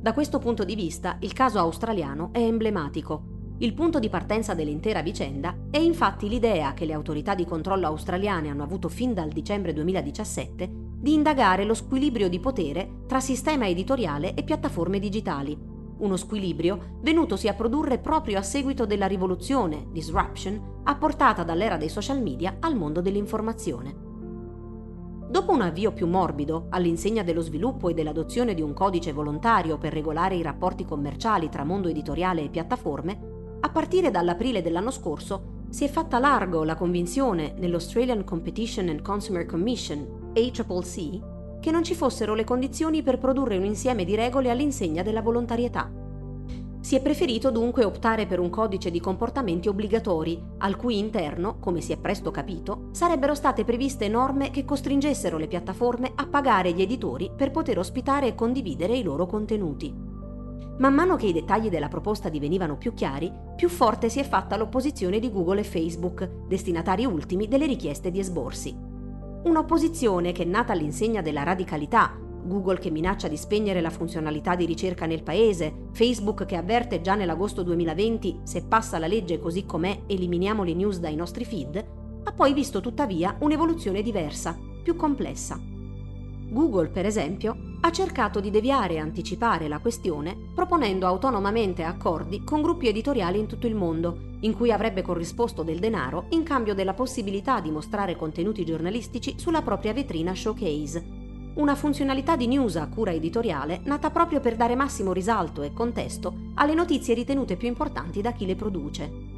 Da 0.02 0.14
questo 0.14 0.40
punto 0.40 0.64
di 0.64 0.74
vista 0.74 1.18
il 1.20 1.34
caso 1.34 1.60
australiano 1.60 2.30
è 2.32 2.40
emblematico 2.40 3.31
il 3.62 3.76
punto 3.76 4.00
di 4.00 4.10
partenza 4.10 4.56
dell'intera 4.56 5.04
vicenda 5.04 5.56
è 5.70 5.78
infatti 5.78 6.28
l'idea 6.28 6.74
che 6.74 6.86
le 6.86 6.94
autorità 6.94 7.36
di 7.36 7.46
controllo 7.46 7.86
australiane 7.86 8.50
hanno 8.50 8.64
avuto 8.64 8.90
fin 8.90 9.14
dal 9.14 9.30
dicembre 9.30 9.72
2017 9.74 10.70
di 10.98 11.14
indagare 11.14 11.64
lo 11.64 11.76
squilibrio 11.76 12.28
di 12.28 12.40
potere 12.40 13.04
tra 13.06 13.20
sistema 13.20 13.68
editoriale 13.68 14.34
e 14.34 14.42
piattaforme 14.42 14.98
digitali, 14.98 15.56
uno 16.00 16.18
squilibrio 16.18 16.98
venutosi 17.02 17.48
a 17.48 17.54
produrre 17.54 18.00
proprio 18.00 18.40
a 18.40 18.42
seguito 18.42 18.88
della 18.88 19.06
rivoluzione, 19.06 19.86
disruption, 19.92 20.80
apportata 20.86 21.44
dall'era 21.44 21.78
dei 21.78 21.90
social 21.90 22.20
media 22.20 22.58
al 22.62 22.76
mondo 22.76 23.00
dell'informazione. 23.00 24.10
Dopo 25.30 25.54
un 25.54 25.62
avvio 25.62 25.92
più 25.92 26.08
morbido, 26.08 26.66
all'insegna 26.70 27.22
dello 27.22 27.42
sviluppo 27.42 27.90
e 27.90 27.94
dell'adozione 27.94 28.56
di 28.56 28.64
un 28.64 28.74
codice 28.74 29.14
volontario 29.14 29.78
per 29.78 29.94
regolare 29.94 30.36
i 30.36 30.42
rapporti 30.42 30.84
commerciali 30.84 31.48
tra 31.48 31.64
mondo 31.64 31.90
editoriale 31.90 32.44
e 32.44 32.50
piattaforme, 32.50 33.40
a 33.62 33.70
partire 33.70 34.12
dall'aprile 34.12 34.62
dell'anno 34.62 34.92
scorso 34.92 35.60
si 35.70 35.84
è 35.86 35.88
fatta 35.88 36.20
largo 36.20 36.64
la 36.64 36.76
convinzione 36.76 37.54
nell'Australian 37.58 38.24
Competition 38.24 38.90
and 38.90 39.02
Consumer 39.02 39.46
Commission, 39.46 40.32
ACCC, 40.36 41.60
che 41.62 41.72
non 41.72 41.84
ci 41.84 41.94
fossero 41.94 42.34
le 42.34 42.44
condizioni 42.44 43.04
per 43.04 43.20
produrre 43.20 43.58
un 43.58 43.66
insieme 43.66 44.04
di 44.04 44.16
regole 44.16 44.50
all'insegna 44.50 45.04
della 45.04 45.22
volontarietà. 45.22 45.90
Si 46.82 46.96
è 46.96 47.02
preferito 47.02 47.52
dunque 47.52 47.86
optare 47.86 48.26
per 48.26 48.40
un 48.40 48.50
codice 48.50 48.90
di 48.90 49.00
comportamenti 49.00 49.68
obbligatori, 49.68 50.42
al 50.58 50.76
cui 50.76 50.98
interno, 50.98 51.60
come 51.60 51.80
si 51.80 51.92
è 51.92 51.98
presto 51.98 52.32
capito, 52.32 52.90
sarebbero 52.92 53.36
state 53.36 53.64
previste 53.64 54.08
norme 54.08 54.50
che 54.50 54.66
costringessero 54.66 55.38
le 55.38 55.48
piattaforme 55.48 56.12
a 56.16 56.26
pagare 56.26 56.74
gli 56.74 56.82
editori 56.82 57.30
per 57.34 57.52
poter 57.52 57.78
ospitare 57.78 58.28
e 58.28 58.36
condividere 58.36 58.98
i 58.98 59.04
loro 59.04 59.28
contenuti. 59.28 60.11
Man 60.82 60.96
mano 60.96 61.16
che 61.16 61.28
i 61.28 61.32
dettagli 61.32 61.70
della 61.70 61.90
proposta 61.90 62.28
divenivano 62.28 62.76
più 62.76 62.96
chiari, 62.96 63.32
più 63.56 63.70
forte 63.70 64.10
si 64.10 64.18
è 64.18 64.24
fatta 64.24 64.58
l'opposizione 64.58 65.20
di 65.20 65.32
Google 65.32 65.60
e 65.60 65.64
Facebook, 65.64 66.28
destinatari 66.48 67.06
ultimi 67.06 67.48
delle 67.48 67.68
richieste 67.68 68.10
di 68.10 68.18
esborsi. 68.18 68.76
Un'opposizione 69.44 70.32
che 70.32 70.44
nata 70.44 70.74
all'insegna 70.74 71.22
della 71.22 71.44
radicalità, 71.44 72.18
Google 72.20 72.80
che 72.80 72.90
minaccia 72.90 73.28
di 73.28 73.38
spegnere 73.38 73.80
la 73.80 73.92
funzionalità 73.92 74.56
di 74.56 74.66
ricerca 74.66 75.06
nel 75.06 75.22
paese, 75.22 75.90
Facebook 75.92 76.46
che 76.46 76.56
avverte 76.56 77.02
già 77.02 77.14
nell'agosto 77.14 77.62
2020 77.62 78.40
se 78.42 78.64
passa 78.64 78.98
la 78.98 79.06
legge 79.06 79.38
così 79.38 79.68
com'è 79.68 80.06
eliminiamo 80.08 80.64
le 80.64 80.74
news 80.74 80.98
dai 80.98 81.16
nostri 81.16 81.46
feed, 81.46 81.78
ha 82.24 82.32
poi 82.34 82.54
visto 82.54 82.82
tuttavia 82.82 83.38
un'evoluzione 83.42 84.02
diversa, 84.02 84.58
più 84.82 84.96
complessa. 84.96 85.60
Google, 86.50 86.90
per 86.90 87.06
esempio, 87.06 87.71
ha 87.84 87.92
cercato 87.92 88.40
di 88.40 88.52
deviare 88.52 88.96
e 88.96 89.00
anticipare 89.00 89.68
la 89.68 89.80
questione 89.80 90.38
proponendo 90.54 91.08
autonomamente 91.08 91.84
accordi 91.84 92.44
con 92.44 92.62
gruppi 92.62 92.88
editoriali 92.88 93.40
in 93.40 93.48
tutto 93.48 93.66
il 93.66 93.74
mondo, 93.74 94.36
in 94.42 94.56
cui 94.56 94.72
avrebbe 94.72 95.02
corrisposto 95.02 95.64
del 95.64 95.80
denaro 95.80 96.26
in 96.30 96.44
cambio 96.44 96.76
della 96.76 96.94
possibilità 96.94 97.60
di 97.60 97.72
mostrare 97.72 98.16
contenuti 98.16 98.64
giornalistici 98.64 99.34
sulla 99.38 99.64
propria 99.64 99.94
vetrina 99.94 100.36
showcase. 100.36 101.20
Una 101.54 101.76
funzionalità 101.76 102.36
di 102.36 102.48
news 102.48 102.76
a 102.76 102.88
cura 102.88 103.12
editoriale 103.12 103.82
nata 103.84 104.12
proprio 104.12 104.40
per 104.40 104.56
dare 104.56 104.76
massimo 104.76 105.12
risalto 105.12 105.64
e 105.64 105.74
contesto 105.74 106.34
alle 106.56 106.76
notizie 106.76 107.16
ritenute 107.16 107.58
più 107.58 107.68
importanti 107.68 108.22
da 108.22 108.32
chi 108.32 108.46
le 108.46 108.56
produce. 108.56 109.31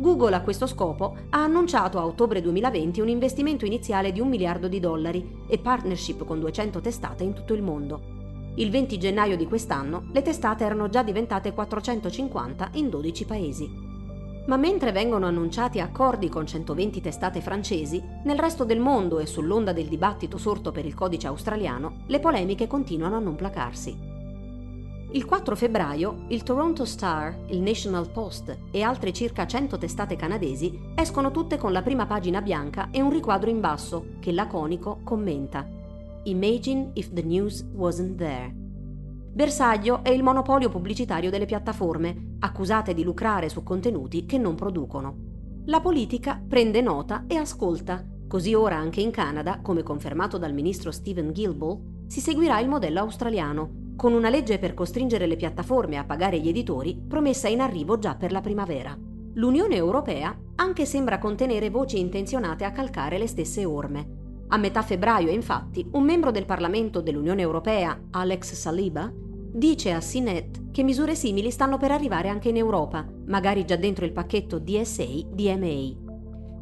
Google 0.00 0.36
a 0.36 0.42
questo 0.42 0.68
scopo 0.68 1.16
ha 1.30 1.42
annunciato 1.42 1.98
a 1.98 2.06
ottobre 2.06 2.40
2020 2.40 3.00
un 3.00 3.08
investimento 3.08 3.64
iniziale 3.64 4.12
di 4.12 4.20
un 4.20 4.28
miliardo 4.28 4.68
di 4.68 4.78
dollari 4.78 5.42
e 5.48 5.58
partnership 5.58 6.24
con 6.24 6.38
200 6.38 6.80
testate 6.80 7.24
in 7.24 7.32
tutto 7.32 7.52
il 7.52 7.62
mondo. 7.62 8.00
Il 8.54 8.70
20 8.70 8.96
gennaio 8.96 9.36
di 9.36 9.46
quest'anno 9.46 10.04
le 10.12 10.22
testate 10.22 10.64
erano 10.64 10.88
già 10.88 11.02
diventate 11.02 11.52
450 11.52 12.70
in 12.74 12.90
12 12.90 13.24
paesi. 13.24 13.86
Ma 14.46 14.56
mentre 14.56 14.92
vengono 14.92 15.26
annunciati 15.26 15.80
accordi 15.80 16.28
con 16.28 16.46
120 16.46 17.00
testate 17.00 17.40
francesi, 17.40 18.00
nel 18.22 18.38
resto 18.38 18.62
del 18.64 18.78
mondo 18.78 19.18
e 19.18 19.26
sull'onda 19.26 19.72
del 19.72 19.88
dibattito 19.88 20.38
sorto 20.38 20.70
per 20.70 20.86
il 20.86 20.94
codice 20.94 21.26
australiano, 21.26 22.04
le 22.06 22.20
polemiche 22.20 22.68
continuano 22.68 23.16
a 23.16 23.20
non 23.20 23.34
placarsi. 23.34 24.17
Il 25.10 25.24
4 25.24 25.56
febbraio 25.56 26.24
il 26.28 26.42
Toronto 26.42 26.84
Star, 26.84 27.34
il 27.46 27.62
National 27.62 28.10
Post 28.10 28.54
e 28.70 28.82
altre 28.82 29.10
circa 29.14 29.46
100 29.46 29.78
testate 29.78 30.16
canadesi 30.16 30.78
escono 30.94 31.30
tutte 31.30 31.56
con 31.56 31.72
la 31.72 31.80
prima 31.80 32.04
pagina 32.04 32.42
bianca 32.42 32.90
e 32.90 33.00
un 33.00 33.10
riquadro 33.10 33.48
in 33.48 33.58
basso 33.58 34.16
che 34.20 34.32
laconico 34.32 35.00
commenta 35.04 35.66
Imagine 36.24 36.90
if 36.92 37.10
the 37.14 37.22
news 37.22 37.64
wasn't 37.72 38.18
there. 38.18 38.54
Bersaglio 39.32 40.04
è 40.04 40.10
il 40.10 40.22
monopolio 40.22 40.68
pubblicitario 40.68 41.30
delle 41.30 41.46
piattaforme, 41.46 42.34
accusate 42.40 42.92
di 42.92 43.02
lucrare 43.02 43.48
su 43.48 43.62
contenuti 43.62 44.26
che 44.26 44.36
non 44.36 44.56
producono. 44.56 45.16
La 45.66 45.80
politica 45.80 46.38
prende 46.46 46.82
nota 46.82 47.24
e 47.26 47.36
ascolta. 47.36 48.04
Così 48.28 48.52
ora 48.52 48.76
anche 48.76 49.00
in 49.00 49.10
Canada, 49.10 49.60
come 49.62 49.82
confermato 49.82 50.36
dal 50.36 50.52
ministro 50.52 50.90
Stephen 50.90 51.32
Guilbeault, 51.32 52.08
si 52.08 52.20
seguirà 52.20 52.60
il 52.60 52.68
modello 52.68 53.00
australiano, 53.00 53.87
con 53.98 54.12
una 54.12 54.28
legge 54.28 54.60
per 54.60 54.74
costringere 54.74 55.26
le 55.26 55.34
piattaforme 55.34 55.96
a 55.96 56.04
pagare 56.04 56.38
gli 56.38 56.46
editori 56.46 56.96
promessa 57.08 57.48
in 57.48 57.60
arrivo 57.60 57.98
già 57.98 58.14
per 58.14 58.30
la 58.30 58.40
primavera. 58.40 58.96
L'Unione 59.34 59.74
Europea 59.74 60.38
anche 60.54 60.86
sembra 60.86 61.18
contenere 61.18 61.68
voci 61.68 61.98
intenzionate 61.98 62.64
a 62.64 62.70
calcare 62.70 63.18
le 63.18 63.26
stesse 63.26 63.64
orme. 63.64 64.44
A 64.50 64.56
metà 64.56 64.82
febbraio, 64.82 65.30
infatti, 65.30 65.84
un 65.94 66.04
membro 66.04 66.30
del 66.30 66.44
Parlamento 66.44 67.00
dell'Unione 67.00 67.42
Europea, 67.42 68.00
Alex 68.12 68.52
Saliba, 68.52 69.12
dice 69.12 69.90
a 69.90 69.98
CNET 69.98 70.70
che 70.70 70.84
misure 70.84 71.16
simili 71.16 71.50
stanno 71.50 71.76
per 71.76 71.90
arrivare 71.90 72.28
anche 72.28 72.50
in 72.50 72.56
Europa, 72.56 73.04
magari 73.26 73.64
già 73.64 73.74
dentro 73.74 74.04
il 74.04 74.12
pacchetto 74.12 74.60
DSA-DMA. 74.60 76.06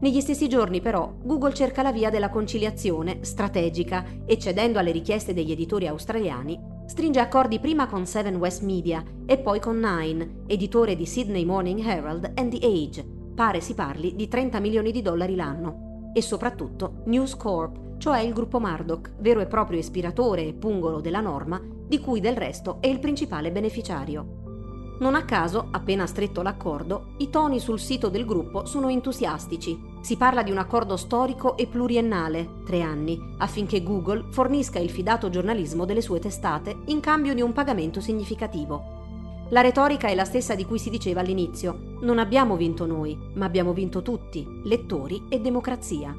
Negli 0.00 0.20
stessi 0.22 0.48
giorni 0.48 0.80
però 0.80 1.12
Google 1.22 1.52
cerca 1.52 1.82
la 1.82 1.92
via 1.92 2.08
della 2.08 2.30
conciliazione 2.30 3.18
strategica 3.20 4.06
e 4.24 4.38
cedendo 4.38 4.78
alle 4.78 4.90
richieste 4.90 5.34
degli 5.34 5.50
editori 5.50 5.86
australiani 5.86 6.75
stringe 6.86 7.18
accordi 7.18 7.58
prima 7.58 7.86
con 7.86 8.06
Seven 8.06 8.36
West 8.36 8.62
Media 8.62 9.04
e 9.26 9.38
poi 9.38 9.58
con 9.58 9.78
Nine, 9.78 10.44
editore 10.46 10.94
di 10.94 11.04
Sydney 11.04 11.44
Morning 11.44 11.84
Herald 11.84 12.32
and 12.36 12.56
The 12.56 12.64
Age. 12.64 13.04
Pare 13.34 13.60
si 13.60 13.74
parli 13.74 14.14
di 14.14 14.28
30 14.28 14.60
milioni 14.60 14.92
di 14.92 15.02
dollari 15.02 15.34
l'anno. 15.34 16.10
E 16.14 16.22
soprattutto 16.22 17.02
News 17.06 17.36
Corp, 17.36 17.98
cioè 17.98 18.20
il 18.20 18.32
gruppo 18.32 18.60
Murdoch, 18.60 19.14
vero 19.18 19.40
e 19.40 19.46
proprio 19.46 19.78
ispiratore 19.78 20.46
e 20.46 20.54
pungolo 20.54 21.00
della 21.00 21.20
norma, 21.20 21.60
di 21.60 21.98
cui 21.98 22.20
del 22.20 22.36
resto 22.36 22.78
è 22.80 22.86
il 22.86 23.00
principale 23.00 23.50
beneficiario. 23.50 24.44
Non 25.00 25.14
a 25.14 25.24
caso, 25.24 25.68
appena 25.72 26.06
stretto 26.06 26.40
l'accordo, 26.40 27.14
i 27.18 27.28
toni 27.28 27.58
sul 27.58 27.80
sito 27.80 28.08
del 28.08 28.24
gruppo 28.24 28.64
sono 28.64 28.88
entusiastici. 28.88 29.78
Si 30.06 30.16
parla 30.16 30.44
di 30.44 30.52
un 30.52 30.58
accordo 30.58 30.96
storico 30.96 31.56
e 31.56 31.66
pluriennale, 31.66 32.62
tre 32.64 32.80
anni, 32.80 33.20
affinché 33.38 33.82
Google 33.82 34.26
fornisca 34.30 34.78
il 34.78 34.88
fidato 34.88 35.30
giornalismo 35.30 35.84
delle 35.84 36.00
sue 36.00 36.20
testate 36.20 36.76
in 36.84 37.00
cambio 37.00 37.34
di 37.34 37.40
un 37.40 37.52
pagamento 37.52 38.00
significativo. 38.00 39.48
La 39.48 39.62
retorica 39.62 40.06
è 40.06 40.14
la 40.14 40.24
stessa 40.24 40.54
di 40.54 40.64
cui 40.64 40.78
si 40.78 40.90
diceva 40.90 41.22
all'inizio. 41.22 41.96
Non 42.02 42.20
abbiamo 42.20 42.54
vinto 42.54 42.86
noi, 42.86 43.18
ma 43.34 43.46
abbiamo 43.46 43.72
vinto 43.72 44.02
tutti, 44.02 44.46
lettori 44.62 45.24
e 45.28 45.40
democrazia. 45.40 46.14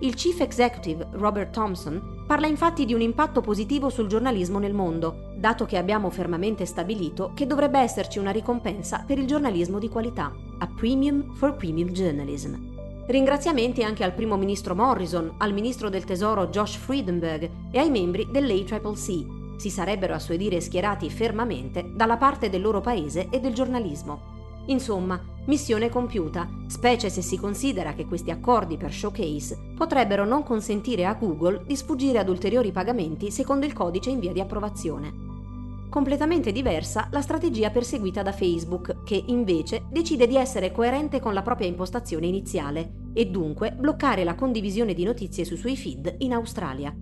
Il 0.00 0.14
chief 0.16 0.40
executive 0.40 1.06
Robert 1.12 1.52
Thompson 1.52 2.24
parla 2.26 2.48
infatti 2.48 2.84
di 2.84 2.92
un 2.92 3.02
impatto 3.02 3.40
positivo 3.40 3.88
sul 3.88 4.08
giornalismo 4.08 4.58
nel 4.58 4.74
mondo, 4.74 5.30
dato 5.36 5.64
che 5.64 5.76
abbiamo 5.76 6.10
fermamente 6.10 6.66
stabilito 6.66 7.30
che 7.34 7.46
dovrebbe 7.46 7.78
esserci 7.78 8.18
una 8.18 8.32
ricompensa 8.32 9.04
per 9.06 9.16
il 9.16 9.28
giornalismo 9.28 9.78
di 9.78 9.88
qualità, 9.88 10.34
a 10.58 10.66
premium 10.66 11.34
for 11.34 11.54
premium 11.54 11.90
journalism. 11.90 12.67
Ringraziamenti 13.08 13.82
anche 13.82 14.04
al 14.04 14.12
primo 14.12 14.36
ministro 14.36 14.74
Morrison, 14.74 15.36
al 15.38 15.54
ministro 15.54 15.88
del 15.88 16.04
tesoro 16.04 16.48
Josh 16.48 16.76
Friedenberg 16.76 17.50
e 17.70 17.78
ai 17.78 17.88
membri 17.88 18.28
dell'ACCC. 18.30 19.56
Si 19.56 19.70
sarebbero 19.70 20.12
a 20.12 20.18
suo 20.18 20.36
dire 20.36 20.60
schierati 20.60 21.08
fermamente 21.08 21.90
dalla 21.94 22.18
parte 22.18 22.50
del 22.50 22.60
loro 22.60 22.82
paese 22.82 23.28
e 23.30 23.40
del 23.40 23.54
giornalismo. 23.54 24.36
Insomma, 24.66 25.18
missione 25.46 25.88
compiuta, 25.88 26.50
specie 26.66 27.08
se 27.08 27.22
si 27.22 27.38
considera 27.38 27.94
che 27.94 28.04
questi 28.04 28.30
accordi 28.30 28.76
per 28.76 28.92
showcase 28.92 29.56
potrebbero 29.74 30.26
non 30.26 30.42
consentire 30.42 31.06
a 31.06 31.14
Google 31.14 31.62
di 31.64 31.76
sfuggire 31.76 32.18
ad 32.18 32.28
ulteriori 32.28 32.72
pagamenti 32.72 33.30
secondo 33.30 33.64
il 33.64 33.72
codice 33.72 34.10
in 34.10 34.18
via 34.18 34.34
di 34.34 34.40
approvazione. 34.40 35.27
Completamente 35.88 36.52
diversa 36.52 37.08
la 37.10 37.22
strategia 37.22 37.70
perseguita 37.70 38.22
da 38.22 38.32
Facebook, 38.32 39.04
che 39.04 39.22
invece 39.26 39.84
decide 39.90 40.26
di 40.26 40.36
essere 40.36 40.70
coerente 40.70 41.18
con 41.18 41.32
la 41.32 41.40
propria 41.40 41.66
impostazione 41.66 42.26
iniziale 42.26 43.06
e 43.14 43.26
dunque 43.26 43.72
bloccare 43.72 44.22
la 44.22 44.34
condivisione 44.34 44.92
di 44.92 45.04
notizie 45.04 45.46
sui 45.46 45.56
suoi 45.56 45.76
feed 45.76 46.16
in 46.18 46.34
Australia. 46.34 46.94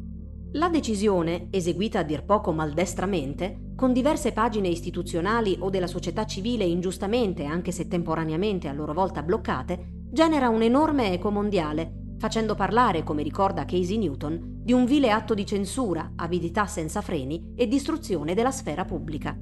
La 0.53 0.69
decisione, 0.69 1.49
eseguita 1.51 1.99
a 1.99 2.03
dir 2.05 2.25
poco 2.25 2.53
maldestramente, 2.53 3.73
con 3.75 3.93
diverse 3.93 4.33
pagine 4.33 4.69
istituzionali 4.69 5.57
o 5.59 5.69
della 5.69 5.89
società 5.89 6.25
civile 6.25 6.65
ingiustamente, 6.65 7.45
anche 7.45 7.73
se 7.73 7.89
temporaneamente 7.89 8.69
a 8.69 8.73
loro 8.73 8.95
volta 8.95 9.23
bloccate, 9.23 10.05
genera 10.13 10.49
un 10.49 10.63
enorme 10.63 11.13
eco 11.13 11.31
mondiale, 11.31 12.06
facendo 12.19 12.55
parlare, 12.55 13.03
come 13.03 13.23
ricorda 13.23 13.65
Casey 13.65 13.99
Newton, 13.99 14.61
di 14.63 14.73
un 14.73 14.85
vile 14.85 15.11
atto 15.11 15.35
di 15.35 15.45
censura, 15.45 16.13
avidità 16.17 16.67
senza 16.67 17.01
freni 17.01 17.53
e 17.55 17.67
distruzione 17.67 18.35
della 18.35 18.51
sfera 18.51 18.85
pubblica. 18.85 19.37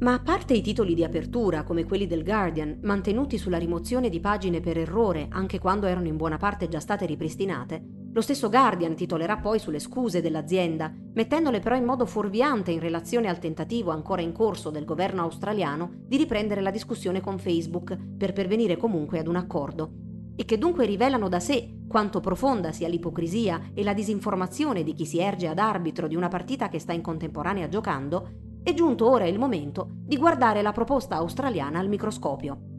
Ma 0.00 0.14
a 0.14 0.20
parte 0.20 0.54
i 0.54 0.62
titoli 0.62 0.94
di 0.94 1.04
apertura, 1.04 1.62
come 1.62 1.84
quelli 1.84 2.08
del 2.08 2.24
Guardian, 2.24 2.80
mantenuti 2.82 3.38
sulla 3.38 3.58
rimozione 3.58 4.08
di 4.08 4.18
pagine 4.18 4.60
per 4.60 4.76
errore, 4.76 5.28
anche 5.30 5.60
quando 5.60 5.86
erano 5.86 6.08
in 6.08 6.16
buona 6.16 6.38
parte 6.38 6.68
già 6.68 6.80
state 6.80 7.06
ripristinate, 7.06 8.00
lo 8.12 8.20
stesso 8.20 8.50
Guardian 8.50 8.94
titolerà 8.94 9.38
poi 9.38 9.58
sulle 9.58 9.78
scuse 9.78 10.20
dell'azienda, 10.20 10.92
mettendole 11.14 11.60
però 11.60 11.76
in 11.76 11.84
modo 11.84 12.04
fuorviante 12.04 12.70
in 12.70 12.80
relazione 12.80 13.28
al 13.28 13.38
tentativo 13.38 13.90
ancora 13.90 14.20
in 14.20 14.32
corso 14.32 14.70
del 14.70 14.84
governo 14.84 15.22
australiano 15.22 15.90
di 16.06 16.16
riprendere 16.16 16.60
la 16.60 16.70
discussione 16.70 17.20
con 17.20 17.38
Facebook 17.38 17.96
per 18.18 18.32
pervenire 18.32 18.76
comunque 18.76 19.18
ad 19.18 19.28
un 19.28 19.36
accordo, 19.36 20.11
e 20.34 20.44
che 20.44 20.58
dunque 20.58 20.86
rivelano 20.86 21.28
da 21.28 21.40
sé 21.40 21.80
quanto 21.86 22.20
profonda 22.20 22.72
sia 22.72 22.88
l'ipocrisia 22.88 23.70
e 23.74 23.82
la 23.84 23.92
disinformazione 23.92 24.82
di 24.82 24.94
chi 24.94 25.04
si 25.04 25.18
erge 25.18 25.46
ad 25.46 25.58
arbitro 25.58 26.08
di 26.08 26.16
una 26.16 26.28
partita 26.28 26.68
che 26.68 26.78
sta 26.78 26.92
in 26.92 27.02
contemporanea 27.02 27.68
giocando, 27.68 28.28
è 28.62 28.72
giunto 28.72 29.10
ora 29.10 29.26
il 29.26 29.38
momento 29.38 29.88
di 29.90 30.16
guardare 30.16 30.62
la 30.62 30.72
proposta 30.72 31.16
australiana 31.16 31.78
al 31.78 31.88
microscopio. 31.88 32.70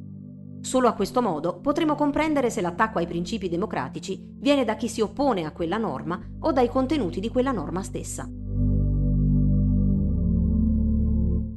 Solo 0.62 0.88
a 0.88 0.94
questo 0.94 1.22
modo 1.22 1.60
potremo 1.60 1.94
comprendere 1.94 2.50
se 2.50 2.62
l'attacco 2.62 2.98
ai 2.98 3.06
principi 3.06 3.50
democratici 3.50 4.18
viene 4.40 4.64
da 4.64 4.76
chi 4.76 4.88
si 4.88 5.02
oppone 5.02 5.44
a 5.44 5.52
quella 5.52 5.78
norma 5.78 6.20
o 6.40 6.52
dai 6.54 6.70
contenuti 6.70 7.20
di 7.20 7.30
quella 7.30 7.52
norma 7.52 7.84
stessa. 7.84 8.28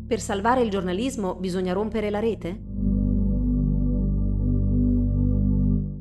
Per 0.06 0.20
salvare 0.20 0.62
il 0.62 0.70
giornalismo 0.70 1.36
bisogna 1.36 1.72
rompere 1.72 2.10
la 2.10 2.18
rete? 2.18 2.65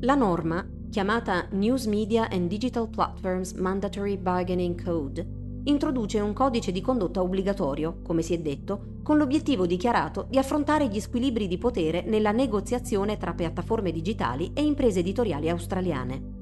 La 0.00 0.14
norma, 0.14 0.62
chiamata 0.90 1.46
News 1.52 1.86
Media 1.86 2.28
and 2.28 2.48
Digital 2.48 2.86
Platforms 2.86 3.52
Mandatory 3.52 4.18
Bargaining 4.18 4.84
Code, 4.84 5.26
introduce 5.64 6.20
un 6.20 6.34
codice 6.34 6.70
di 6.70 6.82
condotta 6.82 7.22
obbligatorio, 7.22 8.02
come 8.02 8.20
si 8.20 8.34
è 8.34 8.38
detto, 8.38 8.98
con 9.02 9.16
l'obiettivo 9.16 9.64
dichiarato 9.64 10.26
di 10.28 10.36
affrontare 10.36 10.88
gli 10.88 11.00
squilibri 11.00 11.48
di 11.48 11.56
potere 11.56 12.02
nella 12.02 12.30
negoziazione 12.30 13.16
tra 13.16 13.32
piattaforme 13.32 13.90
digitali 13.90 14.50
e 14.52 14.62
imprese 14.62 15.00
editoriali 15.00 15.48
australiane. 15.48 16.35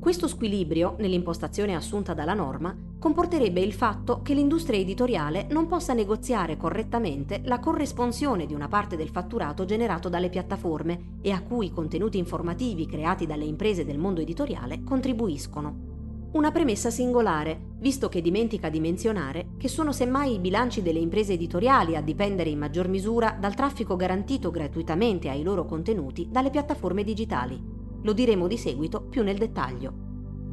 Questo 0.00 0.28
squilibrio, 0.28 0.96
nell'impostazione 0.98 1.74
assunta 1.74 2.14
dalla 2.14 2.32
norma, 2.32 2.74
comporterebbe 2.98 3.60
il 3.60 3.74
fatto 3.74 4.22
che 4.22 4.32
l'industria 4.32 4.80
editoriale 4.80 5.46
non 5.50 5.66
possa 5.66 5.92
negoziare 5.92 6.56
correttamente 6.56 7.42
la 7.44 7.60
corresponsione 7.60 8.46
di 8.46 8.54
una 8.54 8.66
parte 8.66 8.96
del 8.96 9.10
fatturato 9.10 9.66
generato 9.66 10.08
dalle 10.08 10.30
piattaforme 10.30 11.18
e 11.20 11.32
a 11.32 11.42
cui 11.42 11.66
i 11.66 11.70
contenuti 11.70 12.16
informativi 12.16 12.86
creati 12.86 13.26
dalle 13.26 13.44
imprese 13.44 13.84
del 13.84 13.98
mondo 13.98 14.22
editoriale 14.22 14.82
contribuiscono. 14.82 15.88
Una 16.32 16.50
premessa 16.50 16.88
singolare, 16.88 17.60
visto 17.76 18.08
che 18.08 18.22
dimentica 18.22 18.70
di 18.70 18.80
menzionare 18.80 19.48
che 19.58 19.68
sono 19.68 19.92
semmai 19.92 20.32
i 20.34 20.38
bilanci 20.38 20.80
delle 20.80 20.98
imprese 20.98 21.34
editoriali 21.34 21.94
a 21.94 22.00
dipendere 22.00 22.48
in 22.48 22.58
maggior 22.58 22.88
misura 22.88 23.36
dal 23.38 23.54
traffico 23.54 23.96
garantito 23.96 24.50
gratuitamente 24.50 25.28
ai 25.28 25.42
loro 25.42 25.66
contenuti 25.66 26.26
dalle 26.30 26.48
piattaforme 26.48 27.04
digitali. 27.04 27.79
Lo 28.02 28.12
diremo 28.12 28.46
di 28.46 28.56
seguito 28.56 29.02
più 29.02 29.22
nel 29.22 29.38
dettaglio. 29.38 29.92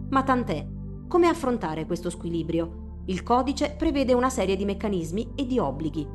Ma 0.10 0.24
tant'è. 0.24 0.66
Come 1.08 1.28
affrontare 1.28 1.86
questo 1.86 2.10
squilibrio? 2.10 3.02
Il 3.06 3.24
codice 3.24 3.76
prevede 3.78 4.14
una 4.14 4.30
serie 4.30 4.58
di 4.58 4.66
meccanismi 4.66 5.32
e 5.36 5.46
di 5.46 5.60
obblighi. 5.60 6.06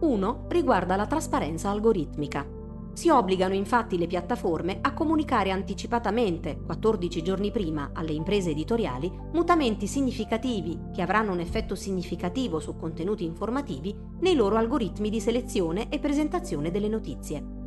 Uno 0.00 0.46
riguarda 0.48 0.94
la 0.94 1.06
trasparenza 1.06 1.70
algoritmica. 1.70 2.58
Si 2.92 3.08
obbligano 3.08 3.54
infatti 3.54 3.98
le 3.98 4.06
piattaforme 4.06 4.78
a 4.80 4.92
comunicare 4.92 5.50
anticipatamente, 5.50 6.60
14 6.60 7.22
giorni 7.22 7.50
prima, 7.50 7.90
alle 7.92 8.12
imprese 8.12 8.50
editoriali 8.50 9.10
mutamenti 9.32 9.86
significativi 9.86 10.78
che 10.92 11.02
avranno 11.02 11.32
un 11.32 11.40
effetto 11.40 11.74
significativo 11.74 12.60
su 12.60 12.76
contenuti 12.76 13.24
informativi 13.24 13.96
nei 14.20 14.34
loro 14.34 14.56
algoritmi 14.56 15.10
di 15.10 15.20
selezione 15.20 15.88
e 15.88 15.98
presentazione 15.98 16.70
delle 16.70 16.88
notizie. 16.88 17.59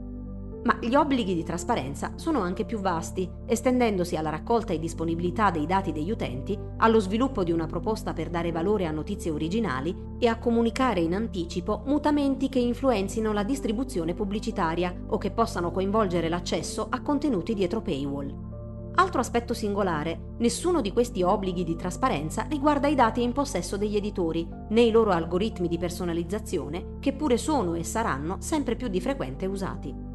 Ma 0.63 0.77
gli 0.79 0.95
obblighi 0.95 1.35
di 1.35 1.43
trasparenza 1.43 2.13
sono 2.15 2.39
anche 2.39 2.63
più 2.63 2.79
vasti, 2.79 3.29
estendendosi 3.45 4.15
alla 4.15 4.29
raccolta 4.29 4.71
e 4.71 4.79
disponibilità 4.79 5.51
dei 5.51 5.65
dati 5.65 5.91
degli 5.91 6.09
utenti, 6.09 6.57
allo 6.77 7.01
sviluppo 7.01 7.43
di 7.43 7.51
una 7.51 7.65
proposta 7.65 8.13
per 8.13 8.29
dare 8.29 8.53
valore 8.53 8.85
a 8.85 8.91
notizie 8.91 9.31
originali 9.31 9.93
e 10.19 10.27
a 10.27 10.37
comunicare 10.37 11.01
in 11.01 11.15
anticipo 11.15 11.83
mutamenti 11.85 12.47
che 12.47 12.59
influenzino 12.59 13.33
la 13.33 13.43
distribuzione 13.43 14.13
pubblicitaria 14.13 14.95
o 15.07 15.17
che 15.17 15.31
possano 15.31 15.71
coinvolgere 15.71 16.29
l'accesso 16.29 16.87
a 16.89 17.01
contenuti 17.01 17.53
dietro 17.53 17.81
paywall. 17.81 18.51
Altro 18.95 19.19
aspetto 19.19 19.53
singolare, 19.53 20.35
nessuno 20.37 20.79
di 20.79 20.93
questi 20.93 21.23
obblighi 21.23 21.65
di 21.65 21.75
trasparenza 21.75 22.45
riguarda 22.47 22.87
i 22.87 22.95
dati 22.95 23.21
in 23.21 23.33
possesso 23.33 23.75
degli 23.75 23.97
editori, 23.97 24.47
né 24.69 24.81
i 24.81 24.91
loro 24.91 25.11
algoritmi 25.11 25.67
di 25.67 25.77
personalizzazione, 25.79 26.99
che 26.99 27.11
pure 27.13 27.37
sono 27.37 27.73
e 27.73 27.83
saranno 27.83 28.37
sempre 28.39 28.75
più 28.75 28.87
di 28.87 29.01
frequente 29.01 29.45
usati. 29.47 30.12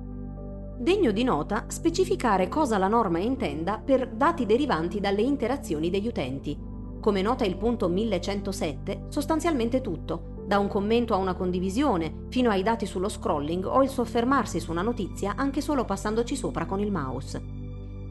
Degno 0.81 1.11
di 1.11 1.25
nota 1.25 1.65
specificare 1.67 2.47
cosa 2.47 2.79
la 2.79 2.87
norma 2.87 3.19
intenda 3.19 3.83
per 3.85 4.07
dati 4.07 4.47
derivanti 4.47 5.01
dalle 5.01 5.23
interazioni 5.23 5.91
degli 5.91 6.07
utenti. 6.07 6.57
Come 7.01 7.21
nota 7.21 7.45
il 7.45 7.57
punto 7.57 7.89
1107, 7.89 9.07
sostanzialmente 9.09 9.81
tutto, 9.81 10.45
da 10.47 10.61
un 10.61 10.69
commento 10.69 11.15
a 11.15 11.17
una 11.17 11.35
condivisione, 11.35 12.27
fino 12.29 12.51
ai 12.51 12.63
dati 12.63 12.87
sullo 12.87 13.09
scrolling 13.09 13.67
o 13.67 13.83
il 13.83 13.89
soffermarsi 13.89 14.61
su 14.61 14.71
una 14.71 14.83
notizia 14.83 15.35
anche 15.35 15.61
solo 15.61 15.85
passandoci 15.85 16.37
sopra 16.37 16.65
con 16.65 16.79
il 16.79 16.93
mouse. 16.93 17.43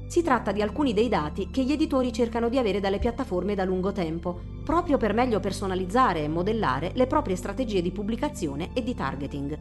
Si 0.07 0.21
tratta 0.21 0.51
di 0.51 0.61
alcuni 0.61 0.91
dei 0.91 1.07
dati 1.07 1.49
che 1.49 1.63
gli 1.63 1.71
editori 1.71 2.11
cercano 2.11 2.49
di 2.49 2.57
avere 2.57 2.81
dalle 2.81 2.99
piattaforme 2.99 3.55
da 3.55 3.63
lungo 3.63 3.93
tempo, 3.93 4.41
proprio 4.65 4.97
per 4.97 5.13
meglio 5.13 5.39
personalizzare 5.39 6.21
e 6.21 6.27
modellare 6.27 6.91
le 6.95 7.07
proprie 7.07 7.37
strategie 7.37 7.81
di 7.81 7.91
pubblicazione 7.91 8.71
e 8.73 8.83
di 8.83 8.93
targeting. 8.93 9.57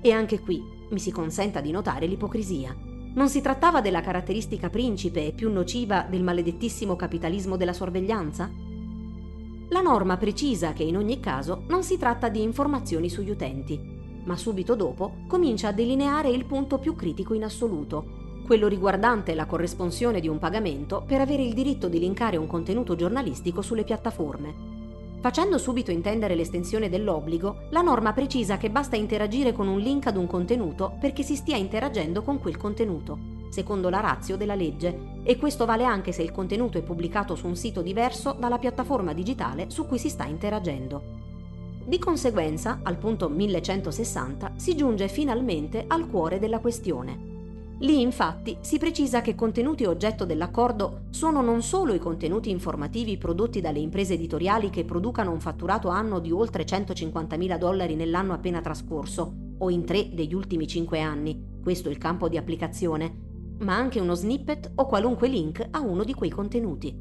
E 0.00 0.12
anche 0.12 0.38
qui 0.38 0.80
mi 0.92 0.98
si 0.98 1.10
consenta 1.10 1.60
di 1.60 1.70
notare 1.70 2.06
l'ipocrisia. 2.06 2.74
Non 3.14 3.28
si 3.28 3.40
trattava 3.40 3.80
della 3.80 4.00
caratteristica 4.00 4.70
principe 4.70 5.26
e 5.26 5.32
più 5.32 5.50
nociva 5.50 6.06
del 6.08 6.22
maledettissimo 6.22 6.96
capitalismo 6.96 7.56
della 7.56 7.72
sorveglianza? 7.72 8.50
La 9.68 9.80
norma 9.80 10.16
precisa 10.16 10.72
che 10.72 10.82
in 10.82 10.96
ogni 10.96 11.18
caso 11.18 11.64
non 11.68 11.82
si 11.82 11.98
tratta 11.98 12.28
di 12.28 12.42
informazioni 12.42 13.10
sugli 13.10 13.30
utenti, 13.30 13.78
ma 14.24 14.36
subito 14.36 14.74
dopo 14.74 15.24
comincia 15.26 15.68
a 15.68 15.72
delineare 15.72 16.28
il 16.28 16.44
punto 16.44 16.78
più 16.78 16.94
critico 16.94 17.34
in 17.34 17.44
assoluto, 17.44 18.20
quello 18.46 18.68
riguardante 18.68 19.34
la 19.34 19.46
corresponsione 19.46 20.20
di 20.20 20.28
un 20.28 20.38
pagamento 20.38 21.04
per 21.06 21.20
avere 21.20 21.42
il 21.42 21.54
diritto 21.54 21.88
di 21.88 21.98
linkare 21.98 22.36
un 22.36 22.46
contenuto 22.46 22.94
giornalistico 22.94 23.62
sulle 23.62 23.84
piattaforme. 23.84 24.71
Facendo 25.22 25.56
subito 25.56 25.92
intendere 25.92 26.34
l'estensione 26.34 26.88
dell'obbligo, 26.88 27.66
la 27.68 27.80
norma 27.80 28.12
precisa 28.12 28.56
che 28.56 28.70
basta 28.70 28.96
interagire 28.96 29.52
con 29.52 29.68
un 29.68 29.78
link 29.78 30.08
ad 30.08 30.16
un 30.16 30.26
contenuto 30.26 30.96
perché 30.98 31.22
si 31.22 31.36
stia 31.36 31.54
interagendo 31.56 32.22
con 32.22 32.40
quel 32.40 32.56
contenuto, 32.56 33.16
secondo 33.48 33.88
la 33.88 34.00
razio 34.00 34.36
della 34.36 34.56
legge, 34.56 35.20
e 35.22 35.36
questo 35.36 35.64
vale 35.64 35.84
anche 35.84 36.10
se 36.10 36.22
il 36.22 36.32
contenuto 36.32 36.76
è 36.78 36.82
pubblicato 36.82 37.36
su 37.36 37.46
un 37.46 37.54
sito 37.54 37.82
diverso 37.82 38.34
dalla 38.36 38.58
piattaforma 38.58 39.12
digitale 39.12 39.70
su 39.70 39.86
cui 39.86 39.98
si 40.00 40.08
sta 40.08 40.24
interagendo. 40.24 41.00
Di 41.84 42.00
conseguenza, 42.00 42.80
al 42.82 42.98
punto 42.98 43.28
1160 43.28 44.54
si 44.56 44.74
giunge 44.74 45.06
finalmente 45.06 45.84
al 45.86 46.08
cuore 46.08 46.40
della 46.40 46.58
questione. 46.58 47.31
Lì 47.82 48.00
infatti 48.00 48.58
si 48.60 48.78
precisa 48.78 49.22
che 49.22 49.34
contenuti 49.34 49.84
oggetto 49.84 50.24
dell'accordo 50.24 51.06
sono 51.10 51.42
non 51.42 51.62
solo 51.62 51.92
i 51.94 51.98
contenuti 51.98 52.48
informativi 52.48 53.18
prodotti 53.18 53.60
dalle 53.60 53.80
imprese 53.80 54.14
editoriali 54.14 54.70
che 54.70 54.84
producano 54.84 55.32
un 55.32 55.40
fatturato 55.40 55.88
anno 55.88 56.20
di 56.20 56.30
oltre 56.30 56.64
150.000 56.64 57.58
dollari 57.58 57.96
nell'anno 57.96 58.34
appena 58.34 58.60
trascorso, 58.60 59.34
o 59.58 59.68
in 59.68 59.84
tre 59.84 60.10
degli 60.14 60.32
ultimi 60.32 60.68
cinque 60.68 61.00
anni, 61.00 61.58
questo 61.60 61.88
è 61.88 61.90
il 61.90 61.98
campo 61.98 62.28
di 62.28 62.36
applicazione, 62.36 63.56
ma 63.58 63.74
anche 63.74 63.98
uno 63.98 64.14
snippet 64.14 64.70
o 64.76 64.86
qualunque 64.86 65.26
link 65.26 65.66
a 65.72 65.80
uno 65.80 66.04
di 66.04 66.14
quei 66.14 66.30
contenuti. 66.30 66.96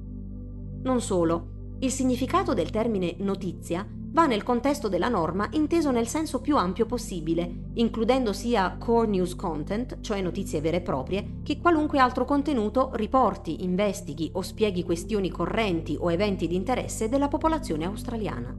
Non 0.82 1.00
solo, 1.00 1.76
il 1.82 1.92
significato 1.92 2.56
del 2.56 2.72
termine 2.72 3.16
notizia 3.20 3.88
va 4.12 4.26
nel 4.26 4.44
contesto 4.44 4.88
della 4.90 5.08
norma 5.08 5.48
inteso 5.52 5.92
nel 5.92 6.08
senso 6.08 6.42
più 6.42 6.58
ampio 6.58 6.86
possibile, 6.86 7.70
includendo 7.76 8.34
sia 8.34 8.76
core 8.78 9.08
news 9.08 9.36
content, 9.36 10.00
cioè 10.02 10.22
notizie 10.22 10.62
vere 10.62 10.78
e 10.78 10.82
proprie, 10.82 11.40
che 11.44 11.60
qualunque 11.60 12.00
altro 12.00 12.26
contenuto 12.26 12.92
riporti, 12.94 13.64
investighi 13.64 14.30
o 14.34 14.42
spieghi 14.42 14.84
questioni 14.84 15.30
correnti 15.30 15.98
o 16.00 16.12
eventi 16.12 16.48
di 16.48 16.56
interesse 16.56 17.10
della 17.10 17.28
popolazione 17.28 17.86
australiana. 17.86 18.56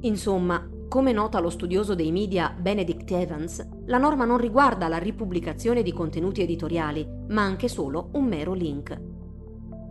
Insomma, 0.00 0.68
come 0.88 1.12
nota 1.12 1.40
lo 1.40 1.50
studioso 1.50 1.94
dei 1.94 2.12
media 2.12 2.54
Benedict 2.56 3.10
Evans, 3.10 3.66
la 3.86 3.98
norma 3.98 4.24
non 4.24 4.38
riguarda 4.38 4.86
la 4.88 4.98
ripubblicazione 4.98 5.82
di 5.82 5.92
contenuti 5.92 6.42
editoriali, 6.42 7.06
ma 7.28 7.42
anche 7.42 7.68
solo 7.68 8.10
un 8.12 8.24
mero 8.26 8.52
link. 8.52 9.13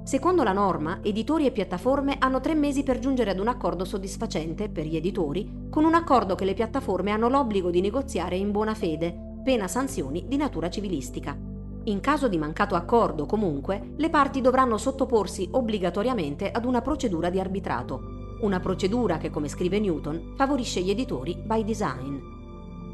Secondo 0.04 0.44
la 0.44 0.52
norma, 0.52 1.00
editori 1.02 1.46
e 1.46 1.52
piattaforme 1.52 2.18
hanno 2.20 2.42
tre 2.42 2.56
mesi 2.56 2.84
per 2.84 3.00
giungere 3.00 3.32
ad 3.32 3.40
un 3.40 3.48
accordo 3.48 3.86
soddisfacente 3.86 4.68
per 4.68 4.86
gli 4.86 4.98
editori, 4.98 5.68
con 5.70 5.86
un 5.86 5.94
accordo 5.94 6.36
che 6.36 6.44
le 6.44 6.54
piattaforme 6.54 7.12
hanno 7.12 7.30
l'obbligo 7.30 7.70
di 7.70 7.80
negoziare 7.80 8.36
in 8.36 8.52
buona 8.52 8.74
fede, 8.74 9.40
pena 9.46 9.70
sanzioni 9.70 10.26
di 10.28 10.36
natura 10.36 10.70
civilistica. 10.70 11.38
In 11.86 12.02
caso 12.02 12.28
di 12.28 12.38
mancato 12.38 12.76
accordo, 12.76 13.26
comunque, 13.26 13.94
le 13.96 14.10
parti 14.10 14.42
dovranno 14.42 14.78
sottoporsi 14.78 15.48
obbligatoriamente 15.52 16.52
ad 16.52 16.66
una 16.66 16.82
procedura 16.82 17.30
di 17.30 17.40
arbitrato, 17.40 18.38
una 18.42 18.60
procedura 18.60 19.18
che, 19.18 19.30
come 19.30 19.48
scrive 19.48 19.80
Newton, 19.80 20.34
favorisce 20.36 20.82
gli 20.82 20.90
editori 20.90 21.42
by 21.42 21.64
design. 21.64 22.33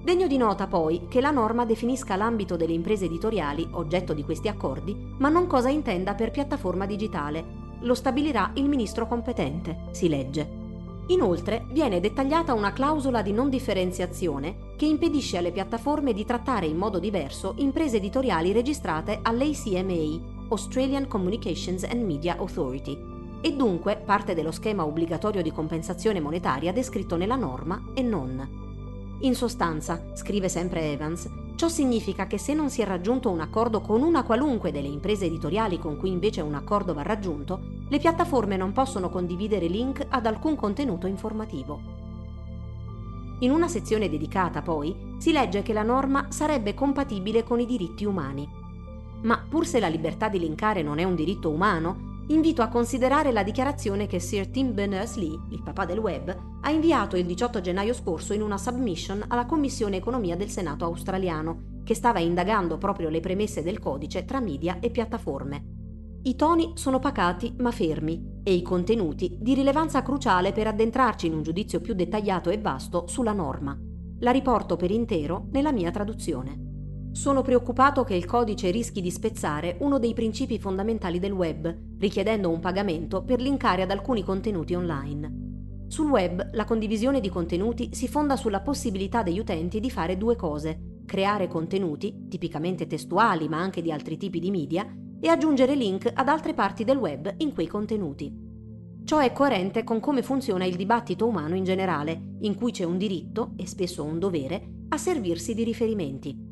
Degno 0.09 0.25
di 0.25 0.37
nota 0.37 0.65
poi 0.65 1.05
che 1.07 1.21
la 1.21 1.29
norma 1.29 1.65
definisca 1.65 2.15
l'ambito 2.15 2.55
delle 2.57 2.73
imprese 2.73 3.05
editoriali 3.05 3.67
oggetto 3.73 4.15
di 4.15 4.23
questi 4.23 4.47
accordi, 4.47 4.97
ma 5.19 5.29
non 5.29 5.45
cosa 5.45 5.69
intenda 5.69 6.15
per 6.15 6.31
piattaforma 6.31 6.87
digitale. 6.87 7.45
Lo 7.81 7.93
stabilirà 7.93 8.49
il 8.55 8.67
ministro 8.67 9.05
competente, 9.05 9.81
si 9.91 10.09
legge. 10.09 10.49
Inoltre 11.09 11.67
viene 11.69 11.99
dettagliata 11.99 12.55
una 12.55 12.73
clausola 12.73 13.21
di 13.21 13.31
non 13.31 13.51
differenziazione 13.51 14.73
che 14.77 14.85
impedisce 14.85 15.37
alle 15.37 15.51
piattaforme 15.51 16.11
di 16.11 16.25
trattare 16.25 16.65
in 16.65 16.77
modo 16.77 16.97
diverso 16.97 17.53
imprese 17.57 17.97
editoriali 17.97 18.51
registrate 18.51 19.19
all'ACMA, 19.21 20.47
Australian 20.49 21.07
Communications 21.07 21.83
and 21.83 22.01
Media 22.01 22.35
Authority, 22.35 22.97
e 23.41 23.53
dunque 23.55 24.01
parte 24.03 24.33
dello 24.33 24.51
schema 24.51 24.83
obbligatorio 24.87 25.43
di 25.43 25.51
compensazione 25.51 26.19
monetaria 26.19 26.73
descritto 26.73 27.15
nella 27.15 27.35
norma 27.35 27.91
e 27.93 28.01
non. 28.01 28.68
In 29.21 29.35
sostanza, 29.35 30.01
scrive 30.13 30.47
sempre 30.47 30.93
Evans, 30.93 31.29
ciò 31.55 31.67
significa 31.67 32.25
che 32.25 32.37
se 32.37 32.53
non 32.53 32.69
si 32.69 32.81
è 32.81 32.85
raggiunto 32.85 33.29
un 33.29 33.41
accordo 33.41 33.81
con 33.81 34.01
una 34.01 34.23
qualunque 34.23 34.71
delle 34.71 34.87
imprese 34.87 35.25
editoriali 35.25 35.77
con 35.77 35.97
cui 35.97 36.09
invece 36.09 36.39
un 36.39 36.53
accordo 36.53 36.93
va 36.93 37.01
raggiunto, 37.01 37.59
le 37.89 37.99
piattaforme 37.99 38.55
non 38.55 38.71
possono 38.71 39.09
condividere 39.09 39.67
link 39.67 40.05
ad 40.07 40.25
alcun 40.25 40.55
contenuto 40.55 41.05
informativo. 41.05 41.81
In 43.39 43.51
una 43.51 43.67
sezione 43.67 44.09
dedicata, 44.09 44.61
poi, 44.61 45.15
si 45.17 45.33
legge 45.33 45.63
che 45.63 45.73
la 45.73 45.83
norma 45.83 46.27
sarebbe 46.29 46.73
compatibile 46.73 47.43
con 47.43 47.59
i 47.59 47.65
diritti 47.65 48.05
umani. 48.05 48.47
Ma 49.23 49.45
pur 49.49 49.67
se 49.67 49.81
la 49.81 49.89
libertà 49.89 50.29
di 50.29 50.39
linkare 50.39 50.81
non 50.81 50.97
è 50.97 51.03
un 51.03 51.15
diritto 51.15 51.49
umano, 51.49 52.08
invito 52.29 52.61
a 52.61 52.67
considerare 52.67 53.31
la 53.31 53.43
dichiarazione 53.43 54.05
che 54.05 54.19
Sir 54.19 54.47
Tim 54.49 54.73
Berners-Lee, 54.73 55.39
il 55.51 55.63
papà 55.63 55.85
del 55.85 55.97
web, 55.97 56.35
ha 56.61 56.69
inviato 56.69 57.15
il 57.15 57.25
18 57.25 57.59
gennaio 57.61 57.93
scorso 57.93 58.33
in 58.33 58.41
una 58.41 58.57
submission 58.57 59.23
alla 59.27 59.45
Commissione 59.45 59.97
Economia 59.97 60.35
del 60.35 60.49
Senato 60.49 60.85
australiano, 60.85 61.81
che 61.83 61.95
stava 61.95 62.19
indagando 62.19 62.77
proprio 62.77 63.09
le 63.09 63.19
premesse 63.19 63.63
del 63.63 63.79
codice 63.79 64.25
tra 64.25 64.39
media 64.39 64.77
e 64.79 64.91
piattaforme. 64.91 65.77
I 66.21 66.35
toni 66.35 66.73
sono 66.75 66.99
pacati 66.99 67.55
ma 67.59 67.71
fermi 67.71 68.41
e 68.43 68.53
i 68.53 68.61
contenuti 68.61 69.37
di 69.39 69.53
rilevanza 69.53 70.03
cruciale 70.03 70.51
per 70.51 70.67
addentrarci 70.67 71.27
in 71.27 71.33
un 71.33 71.41
giudizio 71.41 71.79
più 71.81 71.93
dettagliato 71.93 72.49
e 72.49 72.59
vasto 72.59 73.07
sulla 73.07 73.33
norma. 73.33 73.75
La 74.19 74.31
riporto 74.31 74.75
per 74.75 74.91
intero 74.91 75.47
nella 75.51 75.71
mia 75.71 75.89
traduzione. 75.91 76.68
Sono 77.11 77.41
preoccupato 77.41 78.03
che 78.03 78.13
il 78.13 78.25
codice 78.25 78.69
rischi 78.69 79.01
di 79.01 79.09
spezzare 79.09 79.77
uno 79.79 79.97
dei 79.97 80.13
principi 80.13 80.59
fondamentali 80.59 81.19
del 81.19 81.31
web, 81.31 81.75
richiedendo 81.97 82.49
un 82.49 82.59
pagamento 82.59 83.23
per 83.23 83.41
linkare 83.41 83.81
ad 83.81 83.91
alcuni 83.91 84.23
contenuti 84.23 84.75
online. 84.75 85.47
Sul 85.87 86.09
web 86.09 86.49
la 86.53 86.65
condivisione 86.65 87.19
di 87.19 87.29
contenuti 87.29 87.89
si 87.93 88.07
fonda 88.07 88.35
sulla 88.35 88.61
possibilità 88.61 89.23
degli 89.23 89.39
utenti 89.39 89.79
di 89.79 89.89
fare 89.89 90.17
due 90.17 90.35
cose, 90.35 91.01
creare 91.05 91.47
contenuti, 91.47 92.27
tipicamente 92.29 92.85
testuali 92.85 93.49
ma 93.49 93.57
anche 93.57 93.81
di 93.81 93.91
altri 93.91 94.15
tipi 94.15 94.39
di 94.39 94.51
media, 94.51 94.87
e 95.19 95.27
aggiungere 95.27 95.73
link 95.73 96.09
ad 96.13 96.27
altre 96.29 96.53
parti 96.53 96.83
del 96.83 96.97
web 96.97 97.33
in 97.37 97.53
quei 97.53 97.67
contenuti. 97.67 98.31
Ciò 99.03 99.17
è 99.17 99.33
coerente 99.33 99.83
con 99.83 99.99
come 99.99 100.21
funziona 100.21 100.65
il 100.65 100.75
dibattito 100.75 101.25
umano 101.25 101.55
in 101.55 101.63
generale, 101.63 102.35
in 102.41 102.53
cui 102.53 102.71
c'è 102.71 102.83
un 102.83 102.99
diritto, 102.99 103.53
e 103.57 103.65
spesso 103.65 104.03
un 104.03 104.19
dovere, 104.19 104.85
a 104.89 104.97
servirsi 104.97 105.55
di 105.55 105.63
riferimenti. 105.63 106.48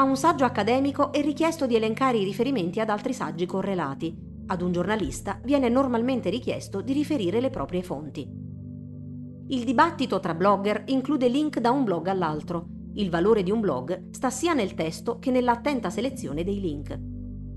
A 0.00 0.02
un 0.02 0.16
saggio 0.16 0.46
accademico 0.46 1.12
è 1.12 1.20
richiesto 1.20 1.66
di 1.66 1.76
elencare 1.76 2.16
i 2.16 2.24
riferimenti 2.24 2.80
ad 2.80 2.88
altri 2.88 3.12
saggi 3.12 3.44
correlati. 3.44 4.16
Ad 4.46 4.62
un 4.62 4.72
giornalista 4.72 5.38
viene 5.44 5.68
normalmente 5.68 6.30
richiesto 6.30 6.80
di 6.80 6.94
riferire 6.94 7.38
le 7.38 7.50
proprie 7.50 7.82
fonti. 7.82 8.26
Il 9.48 9.62
dibattito 9.62 10.18
tra 10.18 10.32
blogger 10.32 10.84
include 10.86 11.28
link 11.28 11.60
da 11.60 11.70
un 11.70 11.84
blog 11.84 12.06
all'altro. 12.06 12.64
il 12.94 13.10
valore 13.10 13.42
di 13.42 13.50
un 13.50 13.60
blog 13.60 14.08
sta 14.10 14.30
sia 14.30 14.54
nel 14.54 14.72
testo 14.72 15.18
che 15.18 15.30
nell'attenta 15.30 15.90
selezione 15.90 16.44
dei 16.44 16.60
link. 16.60 16.98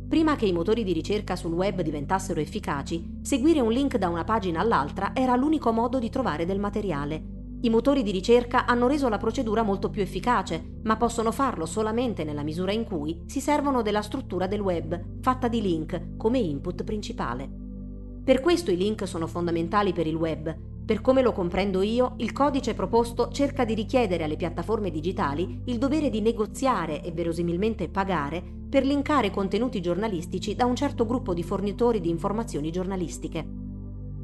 Prima 0.09 0.35
che 0.35 0.45
i 0.45 0.51
motori 0.51 0.83
di 0.83 0.91
ricerca 0.91 1.37
sul 1.37 1.53
web 1.53 1.79
diventassero 1.79 2.41
efficaci, 2.41 3.19
seguire 3.21 3.61
un 3.61 3.71
link 3.71 3.95
da 3.95 4.09
una 4.09 4.25
pagina 4.25 4.59
all'altra 4.59 5.15
era 5.15 5.37
l'unico 5.37 5.71
modo 5.71 5.97
di 5.97 6.09
trovare 6.09 6.45
del 6.45 6.59
materiale. 6.59 7.32
I 7.63 7.69
motori 7.69 8.03
di 8.03 8.11
ricerca 8.11 8.65
hanno 8.65 8.87
reso 8.87 9.07
la 9.07 9.17
procedura 9.17 9.63
molto 9.63 9.89
più 9.89 10.01
efficace, 10.01 10.79
ma 10.83 10.97
possono 10.97 11.31
farlo 11.31 11.65
solamente 11.65 12.25
nella 12.25 12.43
misura 12.43 12.73
in 12.73 12.83
cui 12.83 13.21
si 13.25 13.39
servono 13.39 13.81
della 13.81 14.01
struttura 14.01 14.47
del 14.47 14.59
web, 14.59 15.21
fatta 15.21 15.47
di 15.47 15.61
link, 15.61 16.17
come 16.17 16.39
input 16.39 16.83
principale. 16.83 17.49
Per 18.21 18.41
questo 18.41 18.69
i 18.69 18.75
link 18.75 19.07
sono 19.07 19.27
fondamentali 19.27 19.93
per 19.93 20.07
il 20.07 20.15
web, 20.15 20.53
per 20.83 20.99
come 20.99 21.21
lo 21.21 21.31
comprendo 21.31 21.81
io, 21.81 22.15
il 22.17 22.33
codice 22.33 22.73
proposto 22.73 23.29
cerca 23.31 23.63
di 23.63 23.75
richiedere 23.75 24.25
alle 24.25 24.35
piattaforme 24.35 24.91
digitali 24.91 25.61
il 25.67 25.77
dovere 25.77 26.09
di 26.09 26.19
negoziare 26.19 27.01
e 27.01 27.13
verosimilmente 27.13 27.87
pagare 27.87 28.43
per 28.69 28.83
linkare 28.85 29.31
contenuti 29.31 29.79
giornalistici 29.79 30.53
da 30.53 30.65
un 30.65 30.75
certo 30.75 31.05
gruppo 31.05 31.33
di 31.33 31.43
fornitori 31.43 32.01
di 32.01 32.09
informazioni 32.09 32.73
giornalistiche. 32.73 33.47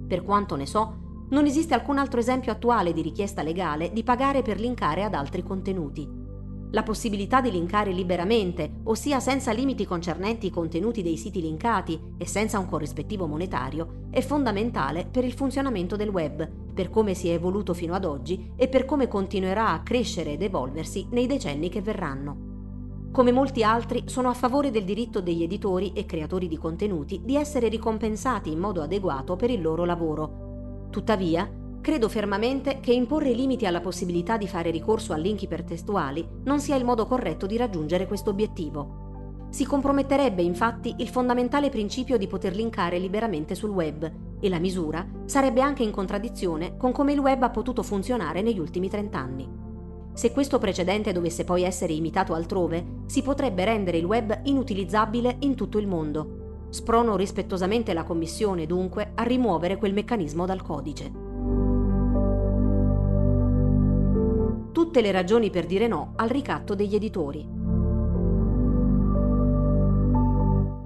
Per 0.10 0.24
quanto 0.24 0.58
ne 0.58 0.66
so, 0.66 1.08
non 1.30 1.46
esiste 1.46 1.74
alcun 1.74 1.98
altro 1.98 2.20
esempio 2.20 2.52
attuale 2.52 2.94
di 2.94 3.02
richiesta 3.02 3.44
legale 3.44 3.92
di 3.92 4.04
pagare 4.04 4.42
per 4.42 4.60
linkare 4.60 5.04
ad 5.04 5.14
altri 5.14 5.44
contenuti. 5.44 6.28
La 6.72 6.84
possibilità 6.84 7.42
di 7.42 7.50
linkare 7.50 7.92
liberamente, 7.92 8.82
ossia 8.84 9.20
senza 9.20 9.52
limiti 9.52 9.86
concernenti 9.86 10.46
i 10.46 10.52
contenuti 10.52 11.02
dei 11.02 11.18
siti 11.18 11.42
linkati 11.42 12.00
e 12.16 12.28
senza 12.28 12.60
un 12.60 12.68
corrispettivo 12.68 13.26
monetario, 13.26 14.06
è 14.12 14.22
fondamentale 14.22 15.08
per 15.10 15.24
il 15.24 15.34
funzionamento 15.34 15.96
del 15.96 16.10
web, 16.10 16.48
per 16.72 16.92
come 16.92 17.16
si 17.16 17.28
è 17.30 17.34
evoluto 17.34 17.74
fino 17.74 17.96
ad 17.96 18.06
oggi 18.06 18.52
e 18.56 18.68
per 18.68 18.86
come 18.86 19.08
continuerà 19.08 19.70
a 19.70 19.82
crescere 19.82 20.34
ed 20.34 20.44
evolversi 20.44 21.08
nei 21.10 21.26
decenni 21.26 21.70
che 21.70 21.82
verranno. 21.82 22.48
Come 23.12 23.32
molti 23.32 23.64
altri, 23.64 24.04
sono 24.06 24.30
a 24.30 24.36
favore 24.36 24.70
del 24.70 24.84
diritto 24.84 25.22
degli 25.22 25.42
editori 25.42 25.94
e 25.94 26.06
creatori 26.06 26.48
di 26.48 26.58
contenuti 26.58 27.22
di 27.24 27.36
essere 27.36 27.68
ricompensati 27.68 28.52
in 28.52 28.60
modo 28.60 28.84
adeguato 28.84 29.36
per 29.36 29.50
il 29.50 29.64
loro 29.64 29.86
lavoro. 29.86 30.49
Tuttavia, 30.90 31.50
Credo 31.82 32.10
fermamente 32.10 32.82
che 32.82 32.92
imporre 32.92 33.32
limiti 33.32 33.66
alla 33.66 33.80
possibilità 33.80 34.38
di 34.38 34.48
fare 34.48 34.70
ricorso 34.70 35.14
a 35.14 35.18
link 35.18 35.42
ipertestuali 35.44 36.28
non 36.44 36.60
sia 36.60 36.76
il 36.76 36.84
modo 36.84 37.06
corretto 37.06 37.46
di 37.46 37.56
raggiungere 37.56 38.06
questo 38.06 38.32
obiettivo. 38.32 39.48
Si 39.50 39.66
comprometterebbe 39.66 40.42
infatti 40.42 40.94
il 40.98 41.08
fondamentale 41.08 41.70
principio 41.70 42.18
di 42.18 42.28
poter 42.28 42.54
linkare 42.54 43.00
liberamente 43.00 43.56
sul 43.56 43.70
web 43.70 44.12
e 44.40 44.50
la 44.50 44.60
misura 44.60 45.08
sarebbe 45.26 45.62
anche 45.62 45.82
in 45.82 45.92
contraddizione 45.92 46.76
con 46.78 46.92
come 46.92 47.14
il 47.14 47.20
web 47.20 47.42
ha 47.44 47.50
potuto 47.50 47.82
funzionare 47.82 48.42
negli 48.42 48.60
ultimi 48.60 48.90
30 48.90 49.18
anni. 49.18 49.50
Se 50.14 50.32
questo 50.32 50.60
precedente 50.60 51.14
dovesse 51.14 51.46
poi 51.46 51.64
essere 51.64 51.94
imitato 51.94 52.34
altrove, 52.34 53.04
si 53.06 53.22
potrebbe 53.22 53.64
rendere 53.64 53.98
il 53.98 54.06
web 54.06 54.42
inutilizzabile 54.44 55.38
in 55.40 55.56
tutto 55.56 55.78
il 55.78 55.88
mondo. 55.88 56.39
Sprono 56.70 57.16
rispettosamente 57.16 57.94
la 57.94 58.04
Commissione 58.04 58.66
dunque 58.66 59.12
a 59.16 59.24
rimuovere 59.24 59.78
quel 59.78 59.94
meccanismo 59.94 60.46
dal 60.46 60.62
codice. 60.62 61.28
tutte 64.80 65.02
le 65.02 65.12
ragioni 65.12 65.50
per 65.50 65.66
dire 65.66 65.88
no 65.88 66.14
al 66.16 66.30
ricatto 66.30 66.74
degli 66.74 66.96
editori. 66.96 67.48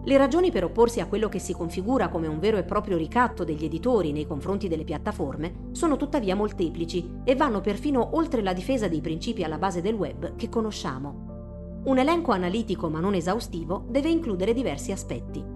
Le 0.05 0.17
ragioni 0.17 0.51
per 0.51 0.63
opporsi 0.65 0.99
a 0.99 1.05
quello 1.05 1.29
che 1.29 1.39
si 1.39 1.53
configura 1.53 2.09
come 2.09 2.27
un 2.27 2.39
vero 2.39 2.57
e 2.57 2.63
proprio 2.63 2.97
ricatto 2.97 3.43
degli 3.43 3.63
editori 3.63 4.11
nei 4.11 4.25
confronti 4.25 4.67
delle 4.67 4.83
piattaforme 4.83 5.69
sono 5.71 5.95
tuttavia 5.95 6.35
molteplici 6.35 7.21
e 7.23 7.35
vanno 7.35 7.61
perfino 7.61 8.17
oltre 8.17 8.41
la 8.41 8.51
difesa 8.51 8.87
dei 8.87 8.99
principi 8.99 9.43
alla 9.43 9.57
base 9.57 9.81
del 9.81 9.93
web 9.93 10.35
che 10.35 10.49
conosciamo. 10.49 11.81
Un 11.85 11.97
elenco 11.97 12.31
analitico 12.31 12.89
ma 12.89 12.99
non 12.99 13.13
esaustivo 13.13 13.85
deve 13.87 14.09
includere 14.09 14.53
diversi 14.53 14.91
aspetti. 14.91 15.52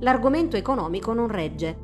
L'argomento 0.00 0.56
economico 0.56 1.12
non 1.12 1.28
regge. 1.28 1.76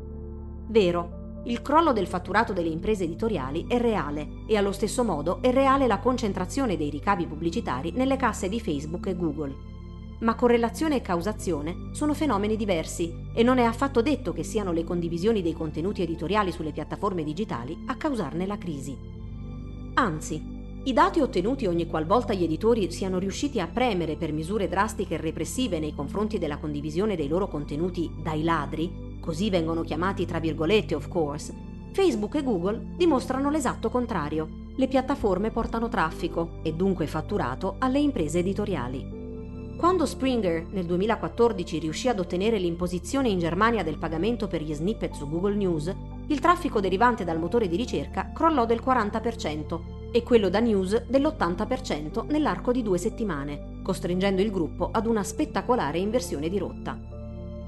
Vero, 0.68 1.42
il 1.44 1.62
crollo 1.62 1.92
del 1.92 2.07
fatturato 2.07 2.52
delle 2.52 2.70
imprese 2.70 3.05
editoriali 3.05 3.66
è 3.68 3.79
reale 3.79 4.44
e 4.48 4.57
allo 4.57 4.72
stesso 4.72 5.05
modo 5.05 5.40
è 5.42 5.52
reale 5.52 5.87
la 5.87 5.98
concentrazione 5.98 6.76
dei 6.76 6.90
ricavi 6.90 7.26
pubblicitari 7.26 7.92
nelle 7.92 8.16
casse 8.16 8.48
di 8.48 8.59
Facebook 8.59 9.07
e 9.07 9.16
Google. 9.16 9.55
Ma 10.20 10.35
correlazione 10.35 10.96
e 10.96 11.00
causazione 11.02 11.90
sono 11.92 12.14
fenomeni 12.14 12.57
diversi 12.57 13.29
e 13.35 13.42
non 13.42 13.59
è 13.59 13.64
affatto 13.64 14.00
detto 14.00 14.33
che 14.33 14.42
siano 14.42 14.72
le 14.72 14.83
condivisioni 14.83 15.42
dei 15.42 15.52
contenuti 15.52 16.02
editoriali 16.02 16.50
sulle 16.50 16.72
piattaforme 16.72 17.22
digitali 17.22 17.85
a 17.87 17.96
causarne 17.96 18.46
la 18.46 18.57
crisi. 18.57 18.96
Anzi, 19.94 20.55
i 20.87 20.92
dati 20.92 21.18
ottenuti 21.18 21.66
ogni 21.66 21.88
qualvolta 21.88 22.33
gli 22.33 22.44
editori 22.44 22.92
siano 22.92 23.18
riusciti 23.18 23.59
a 23.59 23.66
premere 23.66 24.14
per 24.14 24.33
misure 24.33 24.68
drastiche 24.68 25.14
e 25.14 25.16
repressive 25.16 25.81
nei 25.81 25.92
confronti 25.92 26.38
della 26.38 26.59
condivisione 26.59 27.16
dei 27.16 27.27
loro 27.27 27.49
contenuti 27.49 28.09
dai 28.22 28.44
ladri 28.44 29.18
così 29.18 29.51
vengono 29.51 29.83
chiamati 29.83 30.27
tra 30.27 30.38
virgolette 30.38 30.94
of 30.94 31.09
course, 31.09 31.53
Facebook 31.90 32.37
e 32.37 32.44
Google 32.44 32.94
dimostrano 32.96 33.51
l'esatto 33.51 33.90
contrario. 33.90 34.46
Le 34.77 34.87
piattaforme 34.87 35.51
portano 35.51 35.88
traffico 35.88 36.61
e 36.62 36.72
dunque 36.72 37.09
fatturato 37.09 37.75
alle 37.81 37.99
imprese 37.99 38.38
editoriali. 38.38 39.75
Quando 39.77 40.07
Springer 40.07 40.68
nel 40.70 40.87
2014 40.87 41.81
riuscì 41.81 42.09
ad 42.09 42.20
ottenere 42.20 42.59
l'imposizione 42.59 43.29
in 43.29 43.40
Germania 43.40 43.83
del 43.83 43.99
pagamento 43.99 44.46
per 44.46 44.62
gli 44.62 44.72
snippet 44.72 45.14
su 45.14 45.29
Google 45.29 45.57
News, 45.57 45.92
il 46.29 46.38
traffico 46.38 46.79
derivante 46.79 47.25
dal 47.25 47.40
motore 47.40 47.66
di 47.66 47.75
ricerca 47.75 48.31
crollò 48.33 48.66
del 48.66 48.83
40% 48.85 49.95
e 50.16 50.22
quello 50.22 50.48
da 50.48 50.61
news 50.61 51.05
dell'80% 51.07 52.24
nell'arco 52.29 52.72
di 52.72 52.83
due 52.83 52.96
settimane, 52.96 53.81
costringendo 53.83 54.40
il 54.40 54.50
gruppo 54.50 54.88
ad 54.90 55.05
una 55.05 55.22
spettacolare 55.22 55.98
inversione 55.98 56.48
di 56.48 56.57
rotta. 56.57 56.98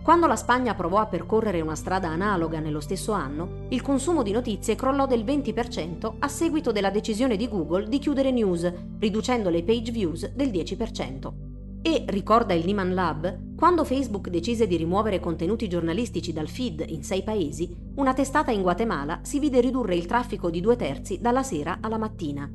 Quando 0.03 0.27
la 0.27 0.37
Spagna 0.37 0.75
provò 0.75 0.97
a 0.97 1.07
percorrere 1.07 1.61
una 1.61 1.75
strada 1.75 2.09
analoga 2.09 2.59
nello 2.59 2.81
stesso 2.81 3.13
anno, 3.13 3.67
il 3.69 3.83
consumo 3.83 4.23
di 4.23 4.33
notizie 4.33 4.77
crollò 4.77 5.07
del 5.07 5.25
20% 5.25 6.15
a 6.21 6.29
seguito 6.29 6.73
della 6.73 6.89
decisione 6.89 7.37
di 7.37 7.47
Google 7.51 7.87
di 7.87 7.99
chiudere 7.99 8.31
news, 8.31 8.73
riducendo 8.99 9.51
le 9.51 9.63
page 9.63 9.93
views 9.93 10.33
del 10.33 10.49
10%. 10.49 11.58
E, 11.89 12.05
ricorda 12.09 12.53
il 12.53 12.67
Lehman 12.67 12.93
Lab, 12.93 13.55
quando 13.57 13.83
Facebook 13.83 14.29
decise 14.29 14.67
di 14.67 14.77
rimuovere 14.77 15.21
contenuti 15.21 15.69
giornalistici 15.69 16.35
dal 16.35 16.47
feed 16.47 16.85
in 16.87 17.03
sei 17.03 17.23
paesi, 17.23 17.75
una 17.95 18.13
testata 18.13 18.51
in 18.51 18.61
Guatemala 18.61 19.21
si 19.23 19.39
vide 19.39 19.59
ridurre 19.63 19.97
il 19.97 20.05
traffico 20.05 20.51
di 20.51 20.61
due 20.61 20.77
terzi 20.77 21.19
dalla 21.19 21.43
sera 21.43 21.79
alla 21.81 21.97
mattina. 21.97 22.47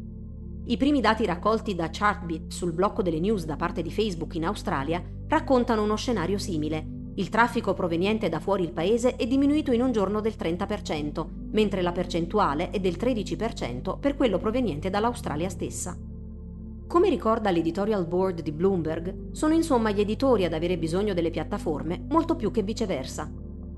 I 0.66 0.78
primi 0.78 1.02
dati 1.02 1.26
raccolti 1.26 1.74
da 1.74 1.90
Chartbeat 1.92 2.52
sul 2.52 2.74
blocco 2.74 3.02
delle 3.02 3.20
news 3.20 3.46
da 3.46 3.56
parte 3.56 3.82
di 3.82 3.90
Facebook 3.90 4.36
in 4.36 4.46
Australia 4.46 5.04
raccontano 5.28 5.82
uno 5.82 5.96
scenario 5.96 6.38
simile, 6.38 6.86
il 7.16 7.30
traffico 7.30 7.74
proveniente 7.74 8.30
da 8.30 8.40
fuori 8.40 8.62
il 8.62 8.72
paese 8.72 9.16
è 9.16 9.26
diminuito 9.26 9.72
in 9.72 9.82
un 9.82 9.92
giorno 9.92 10.22
del 10.22 10.36
30%, 10.38 11.26
mentre 11.50 11.82
la 11.82 11.92
percentuale 11.92 12.70
è 12.70 12.80
del 12.80 12.98
13% 13.00 13.98
per 14.00 14.16
quello 14.16 14.38
proveniente 14.38 14.92
dall'Australia 14.92 15.50
stessa. 15.50 15.98
Come 16.88 17.10
ricorda 17.10 17.50
l'editorial 17.50 18.06
board 18.06 18.42
di 18.42 18.52
Bloomberg, 18.52 19.32
sono 19.32 19.54
insomma 19.54 19.92
gli 19.92 20.02
editori 20.02 20.46
ad 20.46 20.54
avere 20.54 20.78
bisogno 20.78 21.14
delle 21.14 21.32
piattaforme 21.32 22.06
molto 22.10 22.36
più 22.36 22.52
che 22.52 22.62
viceversa. 22.62 23.32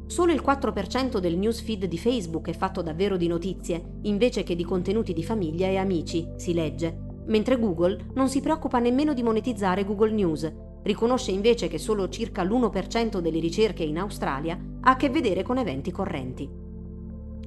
Solo 0.08 0.34
il 0.34 0.44
4% 0.46 1.18
del 1.18 1.38
newsfeed 1.38 1.86
di 1.86 1.98
Facebook 1.98 2.50
è 2.50 2.54
fatto 2.54 2.82
davvero 2.82 3.18
di 3.18 3.28
notizie, 3.28 4.00
invece 4.04 4.44
che 4.44 4.56
di 4.56 4.64
contenuti 4.64 5.14
di 5.14 5.24
famiglia 5.24 5.68
e 5.68 5.78
amici, 5.78 6.28
si 6.36 6.54
legge, 6.54 6.96
mentre 7.28 7.58
Google 7.58 8.08
non 8.14 8.30
si 8.30 8.42
preoccupa 8.42 8.80
nemmeno 8.80 9.14
di 9.14 9.24
monetizzare 9.24 9.86
Google 9.86 10.12
News, 10.12 10.52
riconosce 10.84 11.32
invece 11.32 11.68
che 11.68 11.80
solo 11.80 12.10
circa 12.10 12.44
l'1% 12.44 13.20
delle 13.20 13.40
ricerche 13.40 13.84
in 13.84 13.98
Australia 13.98 14.60
ha 14.82 14.92
a 14.92 14.96
che 14.96 15.10
vedere 15.10 15.42
con 15.42 15.58
eventi 15.58 15.92
correnti. 15.92 16.48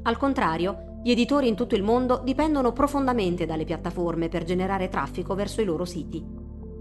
Al 0.02 0.16
contrario, 0.16 0.87
gli 1.02 1.10
editori 1.10 1.48
in 1.48 1.54
tutto 1.54 1.74
il 1.76 1.82
mondo 1.82 2.20
dipendono 2.24 2.72
profondamente 2.72 3.46
dalle 3.46 3.64
piattaforme 3.64 4.28
per 4.28 4.44
generare 4.44 4.88
traffico 4.88 5.34
verso 5.34 5.60
i 5.60 5.64
loro 5.64 5.84
siti. 5.84 6.24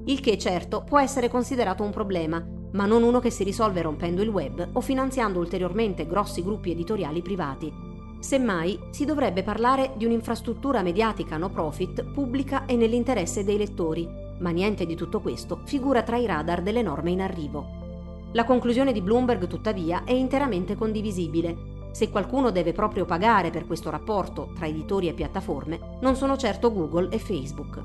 Il 0.06 0.20
che 0.20 0.38
certo 0.38 0.84
può 0.84 1.00
essere 1.00 1.30
considerato 1.30 1.84
un 1.84 1.92
problema, 1.92 2.44
ma 2.72 2.86
non 2.86 3.04
uno 3.04 3.20
che 3.20 3.30
si 3.30 3.44
risolve 3.44 3.82
rompendo 3.82 4.22
il 4.22 4.30
web 4.30 4.70
o 4.74 4.82
finanziando 4.82 5.40
ulteriormente 5.40 6.08
grossi 6.08 6.44
gruppi 6.44 6.72
editoriali 6.72 7.22
privati. 7.22 7.72
Semmai 8.20 8.80
si 8.90 9.06
dovrebbe 9.06 9.44
parlare 9.44 9.94
di 9.96 10.06
un'infrastruttura 10.06 10.82
mediatica 10.82 11.38
no 11.38 11.50
profit 11.50 12.04
pubblica 12.04 12.66
e 12.66 12.76
nell'interesse 12.76 13.44
dei 13.44 13.58
lettori, 13.58 14.10
ma 14.40 14.50
niente 14.50 14.86
di 14.86 14.96
tutto 14.96 15.22
questo 15.22 15.62
figura 15.66 16.02
tra 16.02 16.18
i 16.18 16.26
radar 16.26 16.64
delle 16.64 16.82
norme 16.82 17.12
in 17.12 17.22
arrivo. 17.22 17.86
La 18.34 18.44
conclusione 18.44 18.92
di 18.92 19.02
Bloomberg, 19.02 19.48
tuttavia, 19.48 20.04
è 20.04 20.12
interamente 20.12 20.76
condivisibile. 20.76 21.67
Se 21.98 22.12
qualcuno 22.12 22.52
deve 22.52 22.74
proprio 22.74 23.06
pagare 23.06 23.50
per 23.50 23.66
questo 23.66 23.90
rapporto 23.90 24.52
tra 24.54 24.68
editori 24.68 25.08
e 25.08 25.14
piattaforme, 25.14 25.98
non 26.00 26.16
sono 26.16 26.38
certo 26.38 26.72
Google 26.72 27.10
e 27.10 27.18
Facebook. 27.18 27.82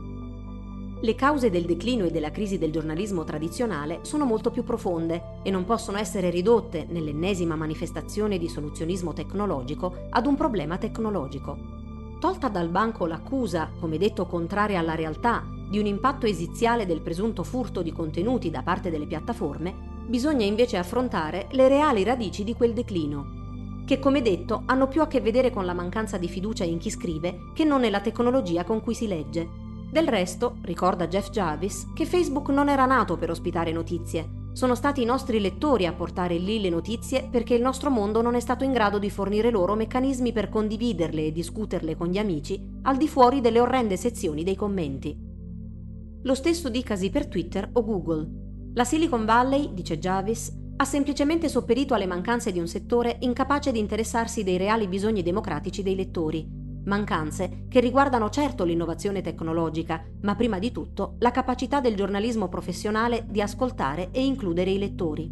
Le 1.01 1.15
cause 1.15 1.49
del 1.49 1.65
declino 1.65 2.05
e 2.05 2.11
della 2.11 2.31
crisi 2.31 2.59
del 2.59 2.71
giornalismo 2.71 3.25
tradizionale 3.25 4.01
sono 4.03 4.27
molto 4.27 4.51
più 4.51 4.65
profonde 4.65 5.39
e 5.43 5.51
non 5.51 5.65
possono 5.65 5.97
essere 5.97 6.29
ridotte 6.29 6.85
nell'ennesima 6.91 7.57
manifestazione 7.57 8.37
di 8.37 8.51
soluzionismo 8.51 9.15
tecnologico 9.15 10.09
ad 10.11 10.27
un 10.27 10.37
problema 10.37 10.77
tecnologico. 10.77 11.57
Tolta 12.21 12.51
dal 12.51 12.69
banco 12.69 13.07
l'accusa, 13.07 13.71
come 13.81 13.97
detto 13.97 14.27
contraria 14.27 14.79
alla 14.79 14.95
realtà, 14.95 15.43
di 15.71 15.79
un 15.79 15.87
impatto 15.87 16.27
esiziale 16.27 16.85
del 16.85 17.01
presunto 17.01 17.45
furto 17.45 17.81
di 17.81 17.93
contenuti 17.93 18.51
da 18.51 18.63
parte 18.63 18.91
delle 18.91 19.07
piattaforme, 19.07 20.05
bisogna 20.07 20.45
invece 20.45 20.77
affrontare 20.77 21.47
le 21.53 21.67
reali 21.67 22.05
radici 22.05 22.45
di 22.45 22.53
quel 22.53 22.75
declino, 22.75 23.41
che 23.93 23.99
come 23.99 24.23
detto 24.23 24.63
hanno 24.65 24.89
più 24.89 25.03
a 25.03 25.07
che 25.07 25.21
vedere 25.21 25.51
con 25.51 25.67
la 25.67 25.75
mancanza 25.75 26.17
di 26.17 26.27
fiducia 26.27 26.65
in 26.65 26.79
chi 26.79 26.89
scrive 26.89 27.51
che 27.53 27.65
non 27.65 27.83
nella 27.83 28.01
tecnologia 28.01 28.65
con 28.65 28.81
cui 28.81 28.95
si 28.95 29.07
legge. 29.07 29.47
Del 29.91 30.09
resto, 30.09 30.57
ricorda 30.63 31.07
Jeff 31.09 31.29
Jarvis, 31.29 31.93
che 31.93 32.07
Facebook 32.07 32.49
non 32.49 32.71
era 32.71 32.87
nato 32.87 33.19
per 33.19 33.29
ospitare 33.29 33.71
notizie, 33.71 34.49
sono 34.55 34.75
stati 34.75 35.03
i 35.03 35.05
nostri 35.05 35.41
lettori 35.41 35.85
a 35.85 35.93
portare 35.93 36.39
lì 36.39 36.59
le 36.63 36.71
notizie 36.71 37.29
perché 37.31 37.55
il 37.55 37.61
nostro 37.61 37.91
mondo 37.91 38.23
non 38.23 38.35
è 38.35 38.41
stato 38.41 38.65
in 38.65 38.73
grado 38.73 38.99
di 38.99 39.11
fornire 39.11 39.51
loro 39.51 39.75
meccanismi 39.75 40.33
per 40.33 40.49
condividerle 40.49 41.27
e 41.27 41.33
discuterle 41.33 41.95
con 41.95 42.07
gli 42.07 42.17
amici 42.17 42.59
al 42.85 42.97
di 42.97 43.09
fuori 43.09 43.43
delle 43.43 43.61
orrende 43.61 43.99
sezioni 43.99 44.43
dei 44.43 44.57
commenti. 44.57 45.15
Lo 46.23 46.35
stesso 46.35 46.71
dicasi 46.71 47.11
per 47.11 47.27
Twitter 47.27 47.69
o 47.75 47.85
Google. 47.85 48.27
La 48.73 48.85
Silicon 48.85 49.27
Valley, 49.27 49.75
dice 49.75 49.99
Javis, 49.99 50.62
ha 50.83 50.85
semplicemente 50.85 51.49
sopperito 51.49 51.95
alle 51.95 52.07
mancanze 52.07 52.51
di 52.51 52.59
un 52.59 52.67
settore 52.67 53.19
incapace 53.21 53.71
di 53.71 53.79
interessarsi 53.79 54.43
dei 54.43 54.57
reali 54.57 54.89
bisogni 54.89 55.23
democratici 55.23 55.85
dei 55.85 55.95
lettori 55.95 56.61
mancanze 56.85 57.67
che 57.69 57.79
riguardano 57.79 58.29
certo 58.29 58.65
l'innovazione 58.65 59.21
tecnologica, 59.21 60.05
ma 60.23 60.35
prima 60.35 60.59
di 60.59 60.73
tutto 60.73 61.15
la 61.21 61.31
capacità 61.31 61.81
del 61.81 61.95
giornalismo 61.95 62.49
professionale 62.49 63.25
di 63.29 63.41
ascoltare 63.41 64.09
e 64.11 64.25
includere 64.25 64.73
i 64.73 64.79
lettori. 64.79 65.31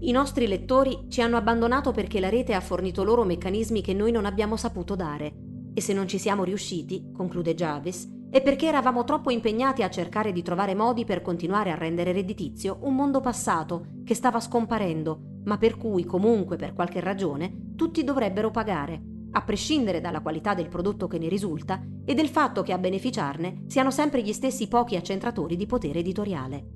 I 0.00 0.10
nostri 0.12 0.46
lettori 0.46 1.04
ci 1.08 1.20
hanno 1.20 1.36
abbandonato 1.36 1.92
perché 1.92 2.20
la 2.20 2.30
rete 2.30 2.54
ha 2.54 2.60
fornito 2.60 3.04
loro 3.04 3.24
meccanismi 3.24 3.82
che 3.82 3.92
noi 3.92 4.12
non 4.12 4.24
abbiamo 4.24 4.56
saputo 4.56 4.94
dare. 4.94 5.34
E 5.74 5.80
se 5.82 5.92
non 5.92 6.08
ci 6.08 6.18
siamo 6.18 6.42
riusciti, 6.42 7.10
conclude 7.12 7.54
Jarvis, 7.54 8.08
è 8.30 8.42
perché 8.42 8.66
eravamo 8.66 9.04
troppo 9.04 9.30
impegnati 9.30 9.82
a 9.82 9.88
cercare 9.88 10.32
di 10.32 10.42
trovare 10.42 10.74
modi 10.74 11.04
per 11.04 11.22
continuare 11.22 11.70
a 11.70 11.76
rendere 11.76 12.12
redditizio 12.12 12.78
un 12.82 12.94
mondo 12.94 13.20
passato 13.20 13.86
che 14.04 14.14
stava 14.14 14.40
scomparendo, 14.40 15.20
ma 15.44 15.56
per 15.56 15.76
cui 15.76 16.04
comunque 16.04 16.56
per 16.56 16.74
qualche 16.74 17.00
ragione 17.00 17.72
tutti 17.74 18.04
dovrebbero 18.04 18.50
pagare 18.50 19.02
a 19.30 19.42
prescindere 19.42 20.00
dalla 20.00 20.20
qualità 20.20 20.54
del 20.54 20.68
prodotto 20.68 21.06
che 21.06 21.18
ne 21.18 21.28
risulta 21.28 21.82
e 22.04 22.14
del 22.14 22.28
fatto 22.28 22.62
che 22.62 22.72
a 22.72 22.78
beneficiarne 22.78 23.64
siano 23.66 23.90
sempre 23.90 24.22
gli 24.22 24.32
stessi 24.32 24.68
pochi 24.68 24.96
accentratori 24.96 25.56
di 25.56 25.66
potere 25.66 25.98
editoriale. 25.98 26.66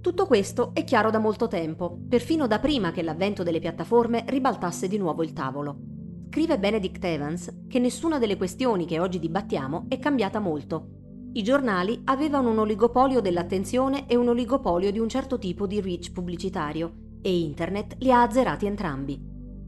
Tutto 0.00 0.26
questo 0.26 0.70
è 0.74 0.84
chiaro 0.84 1.10
da 1.10 1.18
molto 1.18 1.48
tempo, 1.48 1.98
perfino 2.08 2.46
da 2.46 2.58
prima 2.58 2.90
che 2.90 3.02
l'avvento 3.02 3.42
delle 3.42 3.58
piattaforme 3.58 4.24
ribaltasse 4.26 4.88
di 4.88 4.96
nuovo 4.96 5.22
il 5.22 5.32
tavolo. 5.32 5.97
Scrive 6.30 6.58
Benedict 6.58 7.02
Evans 7.02 7.50
che 7.68 7.78
nessuna 7.78 8.18
delle 8.18 8.36
questioni 8.36 8.84
che 8.84 9.00
oggi 9.00 9.18
dibattiamo 9.18 9.86
è 9.88 9.98
cambiata 9.98 10.38
molto. 10.40 11.30
I 11.32 11.42
giornali 11.42 12.02
avevano 12.04 12.50
un 12.50 12.58
oligopolio 12.58 13.20
dell'attenzione 13.20 14.06
e 14.06 14.14
un 14.14 14.28
oligopolio 14.28 14.92
di 14.92 14.98
un 14.98 15.08
certo 15.08 15.38
tipo 15.38 15.66
di 15.66 15.80
reach 15.80 16.12
pubblicitario 16.12 16.92
e 17.22 17.34
Internet 17.34 17.96
li 18.00 18.12
ha 18.12 18.20
azzerati 18.20 18.66
entrambi. 18.66 19.18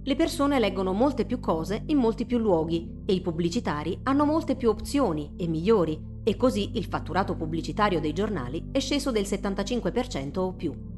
Le 0.02 0.14
persone 0.14 0.58
leggono 0.58 0.92
molte 0.92 1.24
più 1.24 1.40
cose 1.40 1.82
in 1.86 1.96
molti 1.96 2.26
più 2.26 2.36
luoghi 2.36 3.04
e 3.06 3.14
i 3.14 3.22
pubblicitari 3.22 3.98
hanno 4.02 4.26
molte 4.26 4.54
più 4.54 4.68
opzioni 4.68 5.32
e 5.38 5.48
migliori 5.48 5.98
e 6.22 6.36
così 6.36 6.72
il 6.74 6.84
fatturato 6.84 7.36
pubblicitario 7.36 8.00
dei 8.00 8.12
giornali 8.12 8.68
è 8.70 8.80
sceso 8.80 9.10
del 9.10 9.24
75% 9.24 10.38
o 10.38 10.52
più. 10.52 10.89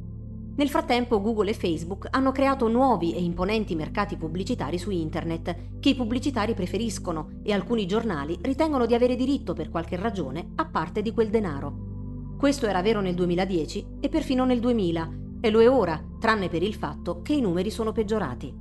Nel 0.63 0.71
frattempo 0.71 1.21
Google 1.21 1.51
e 1.51 1.55
Facebook 1.55 2.07
hanno 2.13 2.31
creato 2.31 2.69
nuovi 2.69 3.17
e 3.17 3.21
imponenti 3.21 3.75
mercati 3.75 4.17
pubblicitari 4.17 4.79
su 4.79 4.91
Internet 4.91 5.81
che 5.81 5.89
i 5.89 5.97
pubblicitari 5.97 6.55
preferiscono 6.55 7.41
e 7.43 7.53
alcuni 7.53 7.85
giornali 7.85 8.39
ritengono 8.41 8.87
di 8.87 8.95
avere 8.95 9.17
diritto 9.17 9.55
per 9.55 9.71
qualche 9.71 9.97
ragione 9.97 10.53
a 10.55 10.65
parte 10.67 11.03
di 11.03 11.11
quel 11.11 11.31
denaro. 11.31 12.37
Questo 12.39 12.67
era 12.69 12.81
vero 12.81 13.01
nel 13.01 13.17
2010 13.17 13.87
e 13.99 14.09
perfino 14.09 14.45
nel 14.45 14.61
2000 14.61 15.11
e 15.41 15.51
lo 15.51 15.61
è 15.61 15.69
ora, 15.69 16.01
tranne 16.21 16.49
per 16.49 16.63
il 16.63 16.75
fatto 16.75 17.23
che 17.23 17.33
i 17.33 17.41
numeri 17.41 17.73
sono 17.73 17.91
peggiorati. 17.91 18.55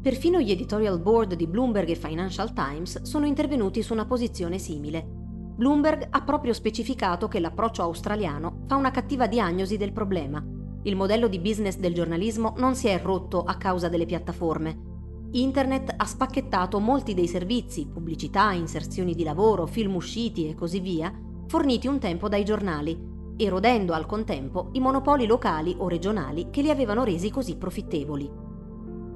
Perfino 0.00 0.38
gli 0.38 0.52
editorial 0.52 1.00
board 1.00 1.34
di 1.34 1.48
Bloomberg 1.48 1.88
e 1.88 1.96
Financial 1.96 2.52
Times 2.52 3.02
sono 3.02 3.26
intervenuti 3.26 3.82
su 3.82 3.92
una 3.92 4.06
posizione 4.06 4.58
simile. 4.58 5.04
Bloomberg 5.04 6.06
ha 6.08 6.22
proprio 6.22 6.52
specificato 6.52 7.26
che 7.26 7.40
l'approccio 7.40 7.82
australiano 7.82 8.62
fa 8.68 8.76
una 8.76 8.92
cattiva 8.92 9.26
diagnosi 9.26 9.76
del 9.76 9.90
problema. 9.90 10.55
Il 10.86 10.94
modello 10.94 11.26
di 11.26 11.40
business 11.40 11.78
del 11.78 11.92
giornalismo 11.92 12.54
non 12.58 12.76
si 12.76 12.86
è 12.86 13.00
rotto 13.02 13.42
a 13.42 13.56
causa 13.56 13.88
delle 13.88 14.06
piattaforme. 14.06 15.28
Internet 15.32 15.92
ha 15.96 16.04
spacchettato 16.04 16.78
molti 16.78 17.12
dei 17.12 17.26
servizi, 17.26 17.88
pubblicità, 17.92 18.52
inserzioni 18.52 19.12
di 19.16 19.24
lavoro, 19.24 19.66
film 19.66 19.96
usciti 19.96 20.48
e 20.48 20.54
così 20.54 20.78
via, 20.78 21.12
forniti 21.48 21.88
un 21.88 21.98
tempo 21.98 22.28
dai 22.28 22.44
giornali, 22.44 22.96
erodendo 23.36 23.94
al 23.94 24.06
contempo 24.06 24.68
i 24.74 24.80
monopoli 24.80 25.26
locali 25.26 25.74
o 25.76 25.88
regionali 25.88 26.50
che 26.50 26.62
li 26.62 26.70
avevano 26.70 27.02
resi 27.02 27.32
così 27.32 27.56
profittevoli. 27.56 28.30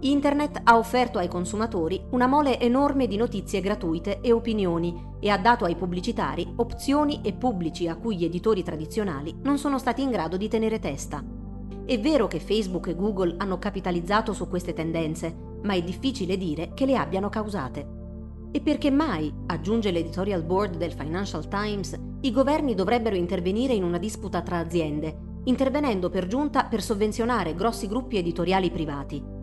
Internet 0.01 0.63
ha 0.65 0.77
offerto 0.77 1.21
ai 1.21 1.29
consumatori 1.29 2.03
una 2.11 2.27
mole 2.27 2.59
enorme 2.59 3.07
di 3.07 3.17
notizie 3.17 3.61
gratuite 3.61 4.21
e 4.21 4.33
opinioni 4.33 5.07
e 5.21 5.29
ha 5.29 5.39
dato 5.39 5.67
ai 5.67 5.77
pubblicitari 5.77 6.53
opzioni 6.57 7.21
e 7.23 7.33
pubblici 7.33 7.87
a 7.87 7.95
cui 7.95 8.17
gli 8.17 8.25
editori 8.25 8.65
tradizionali 8.65 9.37
non 9.43 9.57
sono 9.57 9.79
stati 9.79 10.03
in 10.03 10.11
grado 10.11 10.37
di 10.37 10.49
tenere 10.49 10.81
testa. 10.81 11.39
È 11.91 11.99
vero 11.99 12.29
che 12.29 12.39
Facebook 12.39 12.87
e 12.87 12.95
Google 12.95 13.35
hanno 13.39 13.59
capitalizzato 13.59 14.33
su 14.33 14.47
queste 14.47 14.73
tendenze, 14.73 15.35
ma 15.65 15.75
è 15.75 15.83
difficile 15.83 16.37
dire 16.37 16.71
che 16.73 16.87
le 16.87 16.95
abbiano 16.95 17.29
causate. 17.29 17.85
E 18.53 18.61
perché 18.61 18.93
mai, 18.93 19.35
aggiunge 19.47 19.91
l'editorial 19.91 20.45
board 20.45 20.77
del 20.77 20.93
Financial 20.93 21.49
Times, 21.49 21.99
i 22.21 22.31
governi 22.31 22.77
dovrebbero 22.77 23.17
intervenire 23.17 23.75
in 23.75 23.83
una 23.83 23.99
disputa 23.99 24.41
tra 24.41 24.59
aziende, 24.59 25.41
intervenendo 25.47 26.11
per 26.11 26.29
giunta 26.29 26.67
per 26.67 26.81
sovvenzionare 26.81 27.57
grossi 27.57 27.89
gruppi 27.89 28.19
editoriali 28.19 28.71
privati 28.71 29.39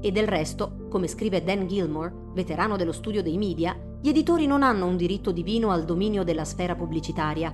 e 0.00 0.12
del 0.12 0.28
resto, 0.28 0.86
come 0.88 1.08
scrive 1.08 1.42
Dan 1.42 1.66
Gilmore, 1.66 2.12
veterano 2.32 2.76
dello 2.76 2.92
studio 2.92 3.22
dei 3.22 3.36
media, 3.36 3.76
gli 4.00 4.08
editori 4.08 4.46
non 4.46 4.62
hanno 4.62 4.86
un 4.86 4.96
diritto 4.96 5.32
divino 5.32 5.70
al 5.70 5.84
dominio 5.84 6.22
della 6.22 6.44
sfera 6.44 6.76
pubblicitaria. 6.76 7.52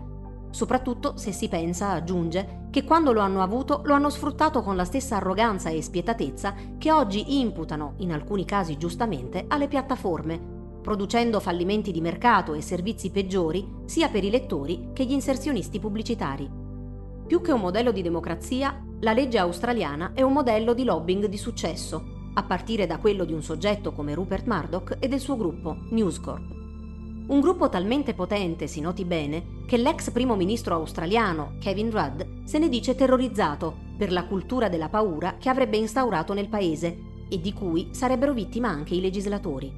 Soprattutto 0.54 1.16
se 1.16 1.32
si 1.32 1.48
pensa, 1.48 1.90
aggiunge, 1.90 2.68
che 2.70 2.84
quando 2.84 3.12
lo 3.12 3.18
hanno 3.18 3.42
avuto 3.42 3.80
lo 3.86 3.92
hanno 3.92 4.08
sfruttato 4.08 4.62
con 4.62 4.76
la 4.76 4.84
stessa 4.84 5.16
arroganza 5.16 5.68
e 5.70 5.82
spietatezza 5.82 6.54
che 6.78 6.92
oggi 6.92 7.40
imputano, 7.40 7.94
in 7.98 8.12
alcuni 8.12 8.44
casi 8.44 8.76
giustamente, 8.76 9.46
alle 9.48 9.66
piattaforme, 9.66 10.78
producendo 10.80 11.40
fallimenti 11.40 11.90
di 11.90 12.00
mercato 12.00 12.54
e 12.54 12.60
servizi 12.60 13.10
peggiori 13.10 13.68
sia 13.84 14.08
per 14.08 14.22
i 14.22 14.30
lettori 14.30 14.90
che 14.92 15.04
gli 15.04 15.10
inserzionisti 15.10 15.80
pubblicitari. 15.80 16.48
Più 17.26 17.40
che 17.40 17.50
un 17.50 17.60
modello 17.60 17.90
di 17.90 18.02
democrazia, 18.02 18.80
la 19.00 19.12
legge 19.12 19.38
australiana 19.38 20.12
è 20.14 20.22
un 20.22 20.34
modello 20.34 20.72
di 20.72 20.84
lobbying 20.84 21.26
di 21.26 21.36
successo, 21.36 22.30
a 22.32 22.44
partire 22.44 22.86
da 22.86 22.98
quello 22.98 23.24
di 23.24 23.32
un 23.32 23.42
soggetto 23.42 23.90
come 23.90 24.14
Rupert 24.14 24.46
Murdoch 24.46 24.98
e 25.00 25.08
del 25.08 25.18
suo 25.18 25.36
gruppo 25.36 25.78
News 25.90 26.20
Corp. 26.20 26.63
Un 27.26 27.40
gruppo 27.40 27.70
talmente 27.70 28.12
potente, 28.12 28.66
si 28.66 28.82
noti 28.82 29.06
bene, 29.06 29.62
che 29.66 29.78
l'ex 29.78 30.10
primo 30.10 30.36
ministro 30.36 30.74
australiano, 30.74 31.54
Kevin 31.58 31.90
Rudd, 31.90 32.44
se 32.44 32.58
ne 32.58 32.68
dice 32.68 32.94
terrorizzato 32.94 33.74
per 33.96 34.12
la 34.12 34.26
cultura 34.26 34.68
della 34.68 34.90
paura 34.90 35.36
che 35.38 35.48
avrebbe 35.48 35.78
instaurato 35.78 36.34
nel 36.34 36.50
paese 36.50 37.12
e 37.30 37.40
di 37.40 37.54
cui 37.54 37.88
sarebbero 37.92 38.34
vittima 38.34 38.68
anche 38.68 38.94
i 38.94 39.00
legislatori. 39.00 39.72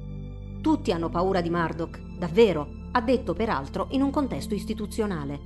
Tutti 0.61 0.91
hanno 0.91 1.07
paura 1.07 1.39
di 1.39 1.49
Murdoch, 1.49 1.97
davvero, 2.17 2.67
ha 2.91 2.99
detto 2.99 3.33
peraltro 3.33 3.87
in 3.91 4.01
un 4.01 4.09
contesto 4.09 4.53
istituzionale. 4.53 5.39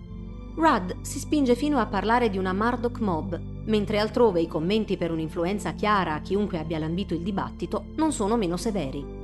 Rudd 0.55 1.01
si 1.01 1.19
spinge 1.19 1.53
fino 1.53 1.77
a 1.77 1.85
parlare 1.85 2.31
di 2.31 2.39
una 2.39 2.51
Murdoch 2.51 2.99
mob, 2.99 3.39
mentre 3.65 3.99
altrove 3.99 4.41
i 4.41 4.47
commenti 4.47 4.97
per 4.97 5.11
un'influenza 5.11 5.73
chiara 5.73 6.15
a 6.15 6.21
chiunque 6.21 6.57
abbia 6.57 6.79
lambito 6.79 7.13
il 7.13 7.21
dibattito 7.21 7.85
non 7.97 8.11
sono 8.11 8.37
meno 8.37 8.57
severi. 8.57 9.20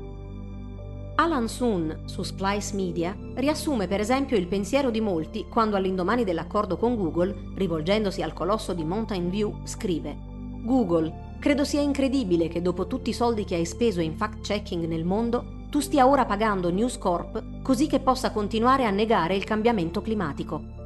Alan 1.20 1.48
Soon 1.48 2.02
su 2.06 2.22
Splice 2.22 2.76
Media 2.76 3.18
riassume 3.34 3.88
per 3.88 4.00
esempio 4.00 4.38
il 4.38 4.46
pensiero 4.46 4.92
di 4.92 5.02
molti 5.02 5.48
quando 5.50 5.76
all'indomani 5.76 6.24
dell'accordo 6.24 6.78
con 6.78 6.96
Google, 6.96 7.54
rivolgendosi 7.56 8.22
al 8.22 8.34
colosso 8.34 8.74
di 8.74 8.84
Mountain 8.84 9.32
View, 9.32 9.62
scrive 9.64 10.16
Google, 10.62 11.38
credo 11.40 11.64
sia 11.64 11.82
incredibile 11.82 12.48
che 12.50 12.62
dopo 12.62 12.86
tutti 12.86 13.10
i 13.10 13.14
soldi 13.14 13.46
che 13.46 13.56
hai 13.56 13.66
speso 13.66 14.00
in 14.00 14.16
fact-checking 14.16 14.86
nel 14.86 15.06
mondo, 15.06 15.66
tu 15.72 15.80
stia 15.80 16.08
ora 16.08 16.26
pagando 16.26 16.70
News 16.70 17.00
Corp 17.00 17.62
così 17.64 17.88
che 17.88 18.00
possa 18.00 18.30
continuare 18.30 18.86
a 18.86 18.92
negare 18.92 19.36
il 19.36 19.44
cambiamento 19.44 20.02
climatico. 20.02 20.77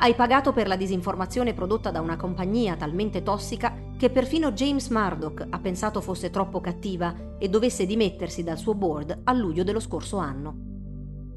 Hai 0.00 0.14
pagato 0.14 0.52
per 0.52 0.68
la 0.68 0.76
disinformazione 0.76 1.54
prodotta 1.54 1.90
da 1.90 2.00
una 2.00 2.14
compagnia 2.14 2.76
talmente 2.76 3.24
tossica 3.24 3.74
che 3.96 4.10
perfino 4.10 4.52
James 4.52 4.90
Murdoch 4.90 5.44
ha 5.50 5.58
pensato 5.58 6.00
fosse 6.00 6.30
troppo 6.30 6.60
cattiva 6.60 7.36
e 7.36 7.48
dovesse 7.48 7.84
dimettersi 7.84 8.44
dal 8.44 8.58
suo 8.58 8.76
board 8.76 9.22
a 9.24 9.32
luglio 9.32 9.64
dello 9.64 9.80
scorso 9.80 10.18
anno. 10.18 10.54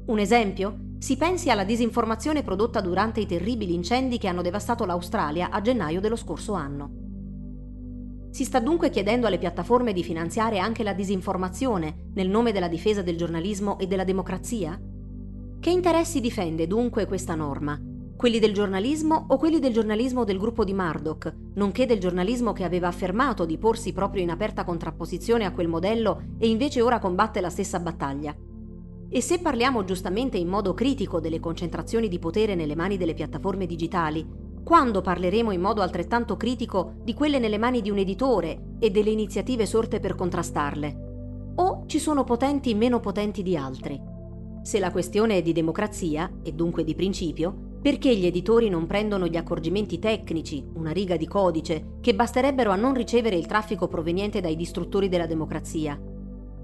Un 0.06 0.18
esempio? 0.20 0.90
Si 0.98 1.16
pensi 1.16 1.50
alla 1.50 1.64
disinformazione 1.64 2.44
prodotta 2.44 2.80
durante 2.80 3.18
i 3.18 3.26
terribili 3.26 3.74
incendi 3.74 4.16
che 4.18 4.28
hanno 4.28 4.42
devastato 4.42 4.84
l'Australia 4.84 5.50
a 5.50 5.60
gennaio 5.60 6.00
dello 6.00 6.14
scorso 6.14 6.52
anno. 6.52 7.00
Si 8.30 8.44
sta 8.44 8.60
dunque 8.60 8.90
chiedendo 8.90 9.26
alle 9.26 9.38
piattaforme 9.38 9.92
di 9.92 10.04
finanziare 10.04 10.60
anche 10.60 10.84
la 10.84 10.92
disinformazione 10.92 12.10
nel 12.14 12.28
nome 12.28 12.52
della 12.52 12.68
difesa 12.68 13.02
del 13.02 13.16
giornalismo 13.16 13.80
e 13.80 13.88
della 13.88 14.04
democrazia? 14.04 14.80
Che 15.58 15.70
interessi 15.70 16.20
difende 16.20 16.68
dunque 16.68 17.06
questa 17.06 17.34
norma? 17.34 17.90
Quelli 18.22 18.38
del 18.38 18.54
giornalismo 18.54 19.24
o 19.30 19.36
quelli 19.36 19.58
del 19.58 19.72
giornalismo 19.72 20.22
del 20.22 20.38
gruppo 20.38 20.62
di 20.62 20.72
Murdoch, 20.72 21.34
nonché 21.54 21.86
del 21.86 21.98
giornalismo 21.98 22.52
che 22.52 22.62
aveva 22.62 22.86
affermato 22.86 23.44
di 23.44 23.58
porsi 23.58 23.92
proprio 23.92 24.22
in 24.22 24.30
aperta 24.30 24.62
contrapposizione 24.62 25.44
a 25.44 25.50
quel 25.50 25.66
modello 25.66 26.22
e 26.38 26.48
invece 26.48 26.82
ora 26.82 27.00
combatte 27.00 27.40
la 27.40 27.50
stessa 27.50 27.80
battaglia. 27.80 28.32
E 29.08 29.20
se 29.20 29.40
parliamo 29.40 29.82
giustamente 29.82 30.38
in 30.38 30.46
modo 30.46 30.72
critico 30.72 31.18
delle 31.18 31.40
concentrazioni 31.40 32.06
di 32.06 32.20
potere 32.20 32.54
nelle 32.54 32.76
mani 32.76 32.96
delle 32.96 33.14
piattaforme 33.14 33.66
digitali, 33.66 34.24
quando 34.62 35.00
parleremo 35.00 35.50
in 35.50 35.60
modo 35.60 35.82
altrettanto 35.82 36.36
critico 36.36 36.92
di 37.02 37.14
quelle 37.14 37.40
nelle 37.40 37.58
mani 37.58 37.80
di 37.80 37.90
un 37.90 37.98
editore 37.98 38.76
e 38.78 38.90
delle 38.90 39.10
iniziative 39.10 39.66
sorte 39.66 39.98
per 39.98 40.14
contrastarle? 40.14 41.54
O 41.56 41.82
ci 41.86 41.98
sono 41.98 42.22
potenti 42.22 42.72
meno 42.74 43.00
potenti 43.00 43.42
di 43.42 43.56
altri? 43.56 44.00
Se 44.62 44.78
la 44.78 44.92
questione 44.92 45.38
è 45.38 45.42
di 45.42 45.52
democrazia, 45.52 46.30
e 46.44 46.52
dunque 46.52 46.84
di 46.84 46.94
principio, 46.94 47.70
perché 47.82 48.14
gli 48.14 48.26
editori 48.26 48.68
non 48.68 48.86
prendono 48.86 49.26
gli 49.26 49.36
accorgimenti 49.36 49.98
tecnici, 49.98 50.64
una 50.74 50.92
riga 50.92 51.16
di 51.16 51.26
codice, 51.26 51.96
che 52.00 52.14
basterebbero 52.14 52.70
a 52.70 52.76
non 52.76 52.94
ricevere 52.94 53.34
il 53.34 53.46
traffico 53.46 53.88
proveniente 53.88 54.40
dai 54.40 54.54
distruttori 54.54 55.08
della 55.08 55.26
democrazia? 55.26 56.00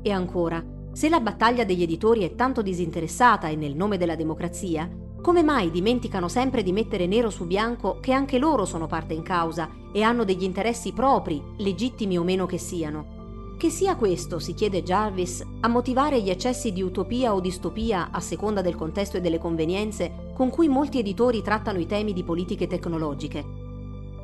E 0.01 0.11
ancora, 0.13 0.65
se 0.93 1.09
la 1.09 1.19
battaglia 1.19 1.65
degli 1.65 1.83
editori 1.83 2.23
è 2.23 2.37
tanto 2.37 2.63
disinteressata 2.63 3.49
e 3.49 3.57
nel 3.57 3.75
nome 3.75 3.99
della 3.99 4.15
democrazia, 4.15 4.89
come 5.21 5.43
mai 5.43 5.73
dimenticano 5.73 6.29
sempre 6.29 6.63
di 6.63 6.71
mettere 6.71 7.09
nero 7.09 7.31
su 7.31 7.49
bianco 7.49 7.99
che 8.01 8.13
anche 8.13 8.39
loro 8.39 8.65
sono 8.65 8.87
parte 8.87 9.15
in 9.15 9.23
causa 9.23 9.69
e 9.93 10.03
hanno 10.03 10.23
degli 10.23 10.45
interessi 10.45 10.93
propri, 10.93 11.43
legittimi 11.57 12.17
o 12.17 12.23
meno 12.23 12.47
che 12.47 12.59
siano? 12.59 13.18
Che 13.59 13.71
sia 13.71 13.97
questo, 13.97 14.39
si 14.39 14.55
chiede 14.55 14.85
Jarvis, 14.85 15.45
a 15.63 15.67
motivare 15.67 16.23
gli 16.23 16.31
eccessi 16.31 16.73
di 16.73 16.81
utopia 16.81 17.35
o 17.35 17.41
distopia 17.41 18.11
a 18.13 18.21
seconda 18.21 18.61
del 18.61 18.77
contesto 18.77 19.17
e 19.17 19.21
delle 19.21 19.39
convenienze 19.39 20.31
con 20.33 20.49
cui 20.49 20.69
molti 20.69 21.01
editori 21.01 21.43
trattano 21.43 21.81
i 21.81 21.87
temi 21.87 22.13
di 22.13 22.23
politiche 22.23 22.69
tecnologiche. 22.69 23.45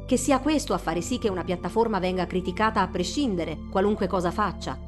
Che 0.06 0.16
sia 0.16 0.38
questo 0.38 0.72
a 0.72 0.78
fare 0.78 1.00
sì 1.00 1.18
che 1.18 1.30
una 1.30 1.42
piattaforma 1.42 1.98
venga 1.98 2.28
criticata 2.28 2.80
a 2.80 2.86
prescindere, 2.86 3.58
qualunque 3.72 4.06
cosa 4.06 4.30
faccia. 4.30 4.78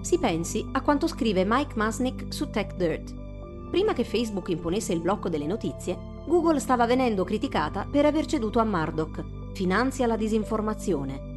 Si 0.00 0.16
pensi 0.16 0.64
a 0.70 0.80
quanto 0.80 1.08
scrive 1.08 1.44
Mike 1.44 1.74
Masnick 1.74 2.32
su 2.32 2.50
TechDirt. 2.50 3.68
Prima 3.68 3.94
che 3.94 4.04
Facebook 4.04 4.48
imponesse 4.50 4.92
il 4.92 5.00
blocco 5.00 5.28
delle 5.28 5.46
notizie, 5.46 5.98
Google 6.24 6.60
stava 6.60 6.86
venendo 6.86 7.24
criticata 7.24 7.84
per 7.90 8.06
aver 8.06 8.26
ceduto 8.26 8.60
a 8.60 8.64
Murdoch, 8.64 9.24
finanzia 9.54 10.06
la 10.06 10.16
disinformazione 10.16 11.30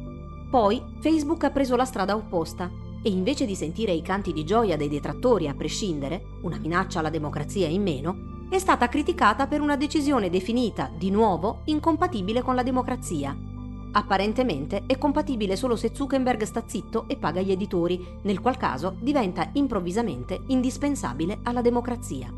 poi 0.56 0.82
Facebook 1.00 1.44
ha 1.44 1.50
preso 1.50 1.76
la 1.76 1.84
strada 1.84 2.16
opposta 2.16 2.70
e 3.02 3.10
invece 3.10 3.44
di 3.44 3.54
sentire 3.54 3.92
i 3.92 4.00
canti 4.00 4.32
di 4.32 4.42
gioia 4.42 4.78
dei 4.78 4.88
detrattori 4.88 5.48
a 5.48 5.54
prescindere, 5.54 6.38
una 6.44 6.56
minaccia 6.56 7.00
alla 7.00 7.10
democrazia 7.10 7.66
in 7.66 7.82
meno, 7.82 8.46
è 8.48 8.56
stata 8.58 8.88
criticata 8.88 9.48
per 9.48 9.60
una 9.60 9.76
decisione 9.76 10.30
definita, 10.30 10.90
di 10.96 11.10
nuovo, 11.10 11.60
incompatibile 11.64 12.40
con 12.40 12.54
la 12.54 12.62
democrazia. 12.62 13.36
Apparentemente 13.92 14.84
è 14.86 14.96
compatibile 14.96 15.56
solo 15.56 15.76
se 15.76 15.90
Zuckerberg 15.92 16.42
sta 16.44 16.62
zitto 16.64 17.04
e 17.06 17.18
paga 17.18 17.42
gli 17.42 17.52
editori, 17.52 18.02
nel 18.22 18.40
qual 18.40 18.56
caso 18.56 18.96
diventa 18.98 19.50
improvvisamente 19.52 20.40
indispensabile 20.46 21.40
alla 21.42 21.60
democrazia. 21.60 22.32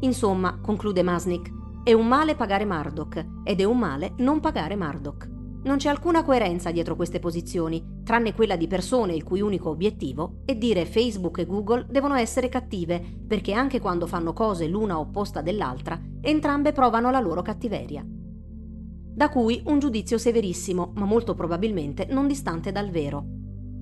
Insomma, 0.00 0.58
conclude 0.62 1.02
Masnick, 1.02 1.52
è 1.82 1.92
un 1.92 2.08
male 2.08 2.34
pagare 2.34 2.64
Murdoch 2.64 3.22
ed 3.44 3.60
è 3.60 3.64
un 3.64 3.78
male 3.78 4.14
non 4.16 4.40
pagare 4.40 4.74
Murdoch. 4.74 5.34
Non 5.66 5.78
c'è 5.78 5.88
alcuna 5.88 6.22
coerenza 6.22 6.70
dietro 6.70 6.94
queste 6.94 7.18
posizioni, 7.18 8.02
tranne 8.04 8.34
quella 8.34 8.54
di 8.54 8.68
persone 8.68 9.16
il 9.16 9.24
cui 9.24 9.40
unico 9.40 9.68
obiettivo 9.68 10.42
è 10.44 10.54
dire 10.54 10.86
Facebook 10.86 11.38
e 11.38 11.44
Google 11.44 11.86
devono 11.90 12.14
essere 12.14 12.48
cattive, 12.48 13.02
perché 13.26 13.52
anche 13.52 13.80
quando 13.80 14.06
fanno 14.06 14.32
cose 14.32 14.68
l'una 14.68 15.00
opposta 15.00 15.42
dell'altra, 15.42 16.00
entrambe 16.20 16.70
provano 16.70 17.10
la 17.10 17.18
loro 17.18 17.42
cattiveria. 17.42 18.06
Da 18.06 19.28
cui 19.28 19.60
un 19.64 19.80
giudizio 19.80 20.18
severissimo, 20.18 20.92
ma 20.94 21.04
molto 21.04 21.34
probabilmente 21.34 22.06
non 22.10 22.28
distante 22.28 22.70
dal 22.70 22.90
vero. 22.90 23.24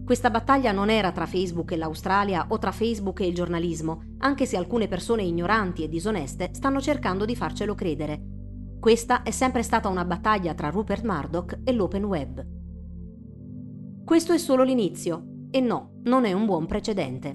Questa 0.06 0.30
battaglia 0.30 0.72
non 0.72 0.88
era 0.88 1.12
tra 1.12 1.26
Facebook 1.26 1.72
e 1.72 1.76
l'Australia 1.76 2.46
o 2.48 2.58
tra 2.58 2.72
Facebook 2.72 3.20
e 3.20 3.26
il 3.26 3.34
giornalismo, 3.34 4.14
anche 4.20 4.46
se 4.46 4.56
alcune 4.56 4.88
persone 4.88 5.22
ignoranti 5.22 5.84
e 5.84 5.90
disoneste 5.90 6.48
stanno 6.54 6.80
cercando 6.80 7.26
di 7.26 7.36
farcelo 7.36 7.74
credere. 7.74 8.33
Questa 8.84 9.22
è 9.22 9.30
sempre 9.30 9.62
stata 9.62 9.88
una 9.88 10.04
battaglia 10.04 10.52
tra 10.52 10.68
Rupert 10.68 11.04
Murdoch 11.04 11.60
e 11.64 11.72
l'Open 11.72 12.04
Web. 12.04 12.46
Questo 14.04 14.34
è 14.34 14.36
solo 14.36 14.62
l'inizio, 14.62 15.46
e 15.50 15.60
no, 15.60 16.00
non 16.02 16.26
è 16.26 16.34
un 16.34 16.44
buon 16.44 16.66
precedente. 16.66 17.34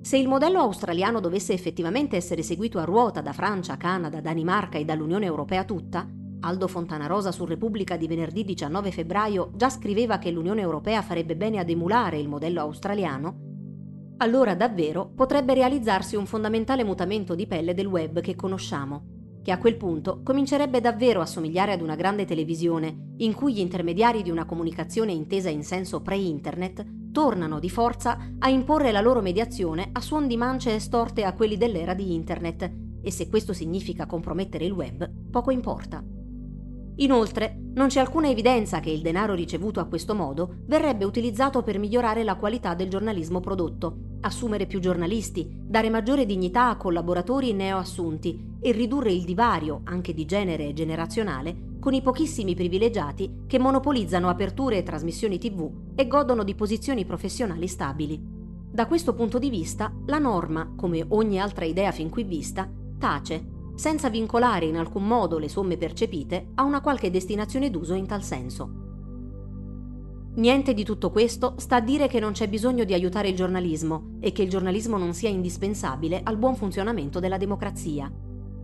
Se 0.00 0.16
il 0.16 0.26
modello 0.26 0.58
australiano 0.58 1.20
dovesse 1.20 1.52
effettivamente 1.52 2.16
essere 2.16 2.42
seguito 2.42 2.80
a 2.80 2.84
ruota 2.84 3.20
da 3.20 3.32
Francia, 3.32 3.76
Canada, 3.76 4.20
Danimarca 4.20 4.76
e 4.76 4.84
dall'Unione 4.84 5.24
Europea 5.24 5.62
tutta, 5.62 6.04
Aldo 6.40 6.66
Fontanarosa 6.66 7.30
su 7.30 7.44
Repubblica 7.44 7.96
di 7.96 8.08
venerdì 8.08 8.44
19 8.44 8.90
febbraio 8.90 9.52
già 9.54 9.70
scriveva 9.70 10.18
che 10.18 10.32
l'Unione 10.32 10.62
Europea 10.62 11.00
farebbe 11.00 11.36
bene 11.36 11.60
ad 11.60 11.70
emulare 11.70 12.18
il 12.18 12.28
modello 12.28 12.60
australiano, 12.60 14.16
allora 14.16 14.56
davvero 14.56 15.12
potrebbe 15.14 15.54
realizzarsi 15.54 16.16
un 16.16 16.26
fondamentale 16.26 16.82
mutamento 16.82 17.36
di 17.36 17.46
pelle 17.46 17.72
del 17.72 17.86
web 17.86 18.20
che 18.20 18.34
conosciamo 18.34 19.11
che 19.42 19.50
a 19.50 19.58
quel 19.58 19.76
punto 19.76 20.20
comincerebbe 20.22 20.80
davvero 20.80 21.20
a 21.20 21.26
somigliare 21.26 21.72
ad 21.72 21.80
una 21.80 21.96
grande 21.96 22.24
televisione, 22.24 23.14
in 23.18 23.34
cui 23.34 23.54
gli 23.54 23.58
intermediari 23.58 24.22
di 24.22 24.30
una 24.30 24.44
comunicazione 24.44 25.12
intesa 25.12 25.48
in 25.48 25.64
senso 25.64 26.00
pre-internet 26.00 27.10
tornano 27.12 27.58
di 27.58 27.68
forza 27.68 28.18
a 28.38 28.48
imporre 28.48 28.92
la 28.92 29.00
loro 29.00 29.20
mediazione 29.20 29.90
a 29.92 30.00
suon 30.00 30.26
di 30.26 30.36
mance 30.36 30.74
estorte 30.74 31.24
a 31.24 31.34
quelli 31.34 31.56
dell'era 31.56 31.94
di 31.94 32.14
internet, 32.14 32.72
e 33.02 33.10
se 33.10 33.28
questo 33.28 33.52
significa 33.52 34.06
compromettere 34.06 34.64
il 34.64 34.72
web, 34.72 35.10
poco 35.30 35.50
importa. 35.50 36.21
Inoltre, 37.02 37.58
non 37.74 37.88
c'è 37.88 37.98
alcuna 37.98 38.28
evidenza 38.28 38.78
che 38.78 38.90
il 38.90 39.02
denaro 39.02 39.34
ricevuto 39.34 39.80
a 39.80 39.86
questo 39.86 40.14
modo 40.14 40.58
verrebbe 40.66 41.04
utilizzato 41.04 41.62
per 41.62 41.80
migliorare 41.80 42.22
la 42.22 42.36
qualità 42.36 42.74
del 42.74 42.88
giornalismo 42.88 43.40
prodotto, 43.40 44.18
assumere 44.20 44.66
più 44.66 44.78
giornalisti, 44.78 45.48
dare 45.50 45.90
maggiore 45.90 46.26
dignità 46.26 46.68
a 46.68 46.76
collaboratori 46.76 47.52
neoassunti 47.54 48.58
e 48.60 48.70
ridurre 48.70 49.12
il 49.12 49.24
divario, 49.24 49.80
anche 49.84 50.14
di 50.14 50.24
genere 50.26 50.68
e 50.68 50.74
generazionale, 50.74 51.70
con 51.80 51.92
i 51.92 52.02
pochissimi 52.02 52.54
privilegiati 52.54 53.42
che 53.48 53.58
monopolizzano 53.58 54.28
aperture 54.28 54.78
e 54.78 54.82
trasmissioni 54.84 55.38
tv 55.38 55.68
e 55.96 56.06
godono 56.06 56.44
di 56.44 56.54
posizioni 56.54 57.04
professionali 57.04 57.66
stabili. 57.66 58.20
Da 58.70 58.86
questo 58.86 59.12
punto 59.14 59.40
di 59.40 59.50
vista, 59.50 59.92
la 60.06 60.18
norma, 60.18 60.72
come 60.76 61.04
ogni 61.08 61.40
altra 61.40 61.64
idea 61.64 61.90
fin 61.90 62.10
qui 62.10 62.22
vista, 62.22 62.70
tace 62.96 63.51
senza 63.74 64.10
vincolare 64.10 64.66
in 64.66 64.76
alcun 64.76 65.06
modo 65.06 65.38
le 65.38 65.48
somme 65.48 65.76
percepite 65.76 66.50
a 66.54 66.62
una 66.62 66.80
qualche 66.80 67.10
destinazione 67.10 67.70
d'uso 67.70 67.94
in 67.94 68.06
tal 68.06 68.22
senso. 68.22 68.82
Niente 70.34 70.72
di 70.72 70.82
tutto 70.82 71.10
questo 71.10 71.54
sta 71.58 71.76
a 71.76 71.80
dire 71.80 72.08
che 72.08 72.18
non 72.18 72.32
c'è 72.32 72.48
bisogno 72.48 72.84
di 72.84 72.94
aiutare 72.94 73.28
il 73.28 73.36
giornalismo 73.36 74.16
e 74.20 74.32
che 74.32 74.42
il 74.42 74.48
giornalismo 74.48 74.96
non 74.96 75.12
sia 75.12 75.28
indispensabile 75.28 76.20
al 76.22 76.38
buon 76.38 76.56
funzionamento 76.56 77.20
della 77.20 77.36
democrazia. 77.36 78.10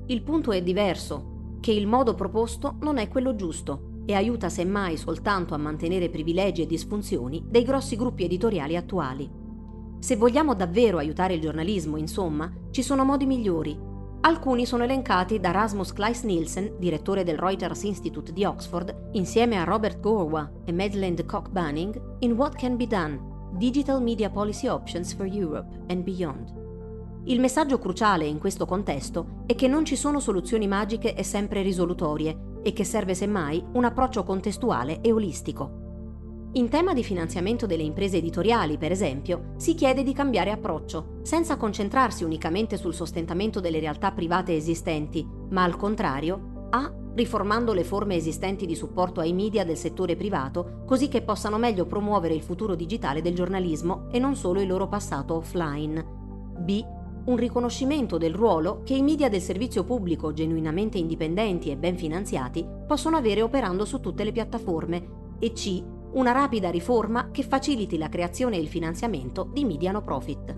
Il 0.06 0.22
punto 0.22 0.52
è 0.52 0.62
diverso, 0.62 1.56
che 1.60 1.72
il 1.72 1.86
modo 1.86 2.14
proposto 2.14 2.76
non 2.80 2.96
è 2.96 3.08
quello 3.08 3.34
giusto 3.34 4.02
e 4.06 4.14
aiuta 4.14 4.48
semmai 4.48 4.96
soltanto 4.96 5.52
a 5.52 5.58
mantenere 5.58 6.08
privilegi 6.08 6.62
e 6.62 6.66
disfunzioni 6.66 7.44
dei 7.46 7.64
grossi 7.64 7.96
gruppi 7.96 8.24
editoriali 8.24 8.74
attuali. 8.74 9.30
Se 9.98 10.16
vogliamo 10.16 10.54
davvero 10.54 10.96
aiutare 10.96 11.34
il 11.34 11.40
giornalismo, 11.42 11.98
insomma, 11.98 12.50
ci 12.70 12.82
sono 12.82 13.04
modi 13.04 13.26
migliori 13.26 13.87
Alcuni 14.20 14.66
sono 14.66 14.82
elencati 14.82 15.38
da 15.38 15.52
Rasmus 15.52 15.92
Kleis 15.92 16.22
Nielsen, 16.24 16.74
direttore 16.78 17.22
del 17.22 17.38
Reuters 17.38 17.84
Institute 17.84 18.32
di 18.32 18.44
Oxford, 18.44 19.10
insieme 19.12 19.58
a 19.58 19.64
Robert 19.64 20.00
Gorwa 20.00 20.50
e 20.64 20.72
Madeleine 20.72 21.14
de 21.14 21.24
Kock 21.24 21.50
Banning, 21.50 22.00
in 22.20 22.32
What 22.32 22.56
Can 22.56 22.76
Be 22.76 22.88
Done, 22.88 23.20
Digital 23.52 24.02
Media 24.02 24.28
Policy 24.28 24.66
Options 24.66 25.14
for 25.14 25.24
Europe 25.24 25.68
and 25.86 26.02
Beyond. 26.02 26.66
Il 27.26 27.38
messaggio 27.38 27.78
cruciale 27.78 28.26
in 28.26 28.38
questo 28.38 28.66
contesto 28.66 29.44
è 29.46 29.54
che 29.54 29.68
non 29.68 29.84
ci 29.84 29.94
sono 29.94 30.18
soluzioni 30.18 30.66
magiche 30.66 31.14
e 31.14 31.22
sempre 31.22 31.62
risolutorie 31.62 32.56
e 32.62 32.72
che 32.72 32.84
serve 32.84 33.14
semmai 33.14 33.64
un 33.72 33.84
approccio 33.84 34.24
contestuale 34.24 35.00
e 35.00 35.12
olistico. 35.12 35.87
In 36.52 36.70
tema 36.70 36.94
di 36.94 37.04
finanziamento 37.04 37.66
delle 37.66 37.82
imprese 37.82 38.16
editoriali, 38.16 38.78
per 38.78 38.90
esempio, 38.90 39.52
si 39.56 39.74
chiede 39.74 40.02
di 40.02 40.14
cambiare 40.14 40.50
approccio, 40.50 41.18
senza 41.20 41.58
concentrarsi 41.58 42.24
unicamente 42.24 42.78
sul 42.78 42.94
sostentamento 42.94 43.60
delle 43.60 43.80
realtà 43.80 44.12
private 44.12 44.56
esistenti, 44.56 45.26
ma 45.50 45.62
al 45.62 45.76
contrario, 45.76 46.68
a 46.70 46.90
riformando 47.14 47.74
le 47.74 47.84
forme 47.84 48.14
esistenti 48.14 48.64
di 48.64 48.74
supporto 48.74 49.20
ai 49.20 49.34
media 49.34 49.62
del 49.62 49.76
settore 49.76 50.16
privato, 50.16 50.84
così 50.86 51.08
che 51.08 51.20
possano 51.20 51.58
meglio 51.58 51.84
promuovere 51.84 52.34
il 52.34 52.42
futuro 52.42 52.74
digitale 52.74 53.20
del 53.20 53.34
giornalismo 53.34 54.08
e 54.10 54.18
non 54.18 54.34
solo 54.34 54.62
il 54.62 54.68
loro 54.68 54.88
passato 54.88 55.34
offline. 55.34 56.02
B. 56.60 56.82
Un 57.26 57.36
riconoscimento 57.36 58.16
del 58.16 58.32
ruolo 58.32 58.80
che 58.84 58.94
i 58.94 59.02
media 59.02 59.28
del 59.28 59.42
servizio 59.42 59.84
pubblico 59.84 60.32
genuinamente 60.32 60.96
indipendenti 60.96 61.70
e 61.70 61.76
ben 61.76 61.98
finanziati 61.98 62.66
possono 62.86 63.18
avere 63.18 63.42
operando 63.42 63.84
su 63.84 64.00
tutte 64.00 64.24
le 64.24 64.32
piattaforme. 64.32 65.16
E 65.40 65.52
C 65.52 65.96
una 66.12 66.32
rapida 66.32 66.70
riforma 66.70 67.30
che 67.30 67.42
faciliti 67.42 67.98
la 67.98 68.08
creazione 68.08 68.56
e 68.56 68.60
il 68.60 68.68
finanziamento 68.68 69.48
di 69.52 69.64
media 69.64 69.92
no 69.92 70.02
profit. 70.02 70.56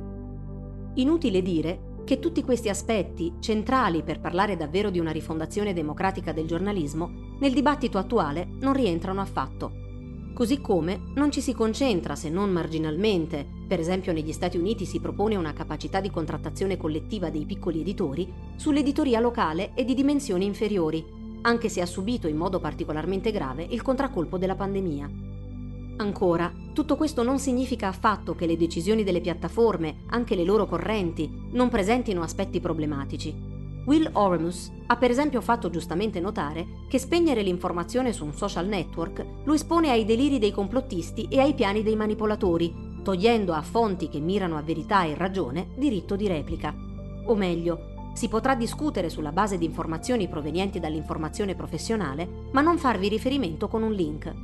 Inutile 0.94 1.42
dire 1.42 1.88
che 2.04 2.18
tutti 2.18 2.42
questi 2.42 2.68
aspetti, 2.68 3.34
centrali 3.40 4.02
per 4.02 4.20
parlare 4.20 4.56
davvero 4.56 4.90
di 4.90 4.98
una 4.98 5.12
rifondazione 5.12 5.72
democratica 5.72 6.32
del 6.32 6.46
giornalismo, 6.46 7.36
nel 7.38 7.52
dibattito 7.52 7.98
attuale 7.98 8.48
non 8.60 8.72
rientrano 8.72 9.20
affatto. 9.20 9.72
Così 10.34 10.60
come 10.60 11.12
non 11.14 11.30
ci 11.30 11.40
si 11.40 11.52
concentra, 11.52 12.16
se 12.16 12.30
non 12.30 12.50
marginalmente, 12.50 13.46
per 13.68 13.78
esempio 13.78 14.12
negli 14.12 14.32
Stati 14.32 14.56
Uniti 14.56 14.86
si 14.86 15.00
propone 15.00 15.36
una 15.36 15.52
capacità 15.52 16.00
di 16.00 16.10
contrattazione 16.10 16.76
collettiva 16.76 17.30
dei 17.30 17.44
piccoli 17.44 17.80
editori, 17.80 18.32
sull'editoria 18.56 19.20
locale 19.20 19.72
e 19.74 19.84
di 19.84 19.94
dimensioni 19.94 20.46
inferiori, 20.46 21.04
anche 21.42 21.68
se 21.68 21.80
ha 21.80 21.86
subito 21.86 22.26
in 22.26 22.36
modo 22.36 22.58
particolarmente 22.58 23.30
grave 23.30 23.66
il 23.68 23.82
contraccolpo 23.82 24.38
della 24.38 24.56
pandemia. 24.56 25.29
Ancora, 26.00 26.50
tutto 26.72 26.96
questo 26.96 27.22
non 27.22 27.38
significa 27.38 27.88
affatto 27.88 28.34
che 28.34 28.46
le 28.46 28.56
decisioni 28.56 29.04
delle 29.04 29.20
piattaforme, 29.20 30.04
anche 30.06 30.34
le 30.34 30.44
loro 30.44 30.64
correnti, 30.64 31.30
non 31.52 31.68
presentino 31.68 32.22
aspetti 32.22 32.58
problematici. 32.58 33.48
Will 33.84 34.08
Oremus 34.14 34.72
ha 34.86 34.96
per 34.96 35.10
esempio 35.10 35.42
fatto 35.42 35.68
giustamente 35.68 36.18
notare 36.18 36.66
che 36.88 36.98
spegnere 36.98 37.42
l'informazione 37.42 38.14
su 38.14 38.24
un 38.24 38.32
social 38.32 38.66
network 38.66 39.26
lo 39.44 39.52
espone 39.52 39.90
ai 39.90 40.06
deliri 40.06 40.38
dei 40.38 40.52
complottisti 40.52 41.26
e 41.28 41.38
ai 41.38 41.52
piani 41.52 41.82
dei 41.82 41.96
manipolatori, 41.96 43.02
togliendo 43.02 43.52
a 43.52 43.60
fonti 43.60 44.08
che 44.08 44.20
mirano 44.20 44.56
a 44.56 44.62
verità 44.62 45.04
e 45.04 45.14
ragione 45.14 45.68
diritto 45.76 46.16
di 46.16 46.26
replica. 46.26 46.74
O 47.26 47.34
meglio, 47.34 48.12
si 48.14 48.28
potrà 48.28 48.54
discutere 48.54 49.10
sulla 49.10 49.32
base 49.32 49.58
di 49.58 49.66
informazioni 49.66 50.28
provenienti 50.28 50.80
dall'informazione 50.80 51.54
professionale, 51.54 52.26
ma 52.52 52.62
non 52.62 52.78
farvi 52.78 53.08
riferimento 53.08 53.68
con 53.68 53.82
un 53.82 53.92
link. 53.92 54.34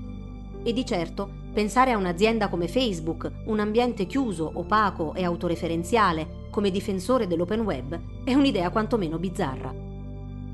E 0.63 0.73
di 0.75 0.85
certo 0.85 1.45
Pensare 1.57 1.93
a 1.93 1.97
un'azienda 1.97 2.51
come 2.51 2.69
Facebook, 2.69 3.33
un 3.47 3.61
ambiente 3.61 4.05
chiuso, 4.05 4.51
opaco 4.57 5.15
e 5.15 5.25
autoreferenziale, 5.25 6.49
come 6.51 6.71
difensore 6.71 7.27
dell'open 7.27 7.61
web, 7.61 7.99
è 8.25 8.35
un'idea 8.35 8.69
quantomeno 8.69 9.19
bizzarra. 9.19 9.75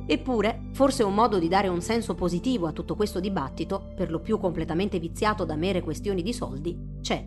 Eppure, 0.07 0.69
forse 0.71 1.03
un 1.03 1.13
modo 1.13 1.41
di 1.41 1.49
dare 1.49 1.67
un 1.67 1.81
senso 1.81 2.15
positivo 2.15 2.69
a 2.69 2.73
tutto 2.73 2.95
questo 2.95 3.19
dibattito, 3.19 3.93
per 3.97 4.13
lo 4.13 4.21
più 4.21 4.39
completamente 4.39 5.01
viziato 5.01 5.45
da 5.45 5.57
mere 5.57 5.83
questioni 5.83 6.23
di 6.23 6.33
soldi, 6.33 6.79
c'è. 7.01 7.27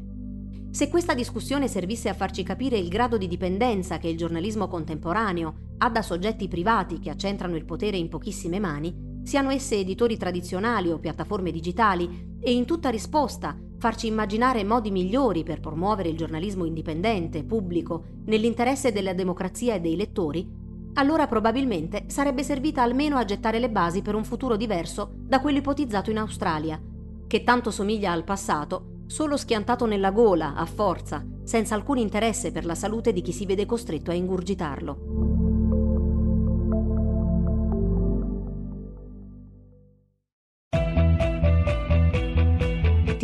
Se 0.72 0.88
questa 0.88 1.14
discussione 1.14 1.68
servisse 1.68 2.08
a 2.08 2.14
farci 2.14 2.44
capire 2.44 2.78
il 2.78 2.88
grado 2.88 3.18
di 3.18 3.28
dipendenza 3.28 3.98
che 3.98 4.08
il 4.08 4.16
giornalismo 4.16 4.70
contemporaneo 4.70 5.74
ha 5.80 5.90
da 5.90 6.02
soggetti 6.02 6.48
privati 6.48 7.00
che 7.00 7.10
accentrano 7.10 7.58
il 7.58 7.66
potere 7.66 7.98
in 7.98 8.08
pochissime 8.08 8.58
mani, 8.58 9.20
siano 9.26 9.50
esse 9.50 9.76
editori 9.76 10.16
tradizionali 10.16 10.92
o 10.92 11.00
piattaforme 11.00 11.52
digitali, 11.52 12.34
e 12.40 12.54
in 12.54 12.66
tutta 12.66 12.90
risposta 12.90 13.58
farci 13.86 14.08
immaginare 14.08 14.64
modi 14.64 14.90
migliori 14.90 15.44
per 15.44 15.60
promuovere 15.60 16.10
il 16.10 16.18
giornalismo 16.18 16.66
indipendente, 16.66 17.44
pubblico, 17.44 18.06
nell'interesse 18.26 18.92
della 18.92 19.14
democrazia 19.14 19.76
e 19.76 19.80
dei 19.80 19.96
lettori, 19.96 20.50
allora 20.94 21.28
probabilmente 21.28 22.06
sarebbe 22.08 22.42
servita 22.42 22.82
almeno 22.82 23.18
a 23.18 23.26
gettare 23.26 23.60
le 23.60 23.70
basi 23.70 24.02
per 24.02 24.16
un 24.16 24.24
futuro 24.24 24.56
diverso 24.56 25.12
da 25.16 25.40
quello 25.40 25.60
ipotizzato 25.60 26.10
in 26.10 26.18
Australia, 26.18 26.82
che 27.28 27.44
tanto 27.44 27.70
somiglia 27.70 28.12
al 28.12 28.24
passato, 28.24 29.04
solo 29.06 29.38
schiantato 29.38 29.86
nella 29.86 30.10
gola, 30.10 30.56
a 30.56 30.66
forza, 30.66 31.24
senza 31.44 31.76
alcun 31.76 32.00
interesse 32.00 32.52
per 32.52 32.66
la 32.66 32.74
salute 32.74 33.14
di 33.14 33.22
chi 33.22 33.34
si 33.34 33.46
vede 33.46 33.68
costretto 33.68 34.10
a 34.10 34.16
ingurgitarlo. 34.16 35.35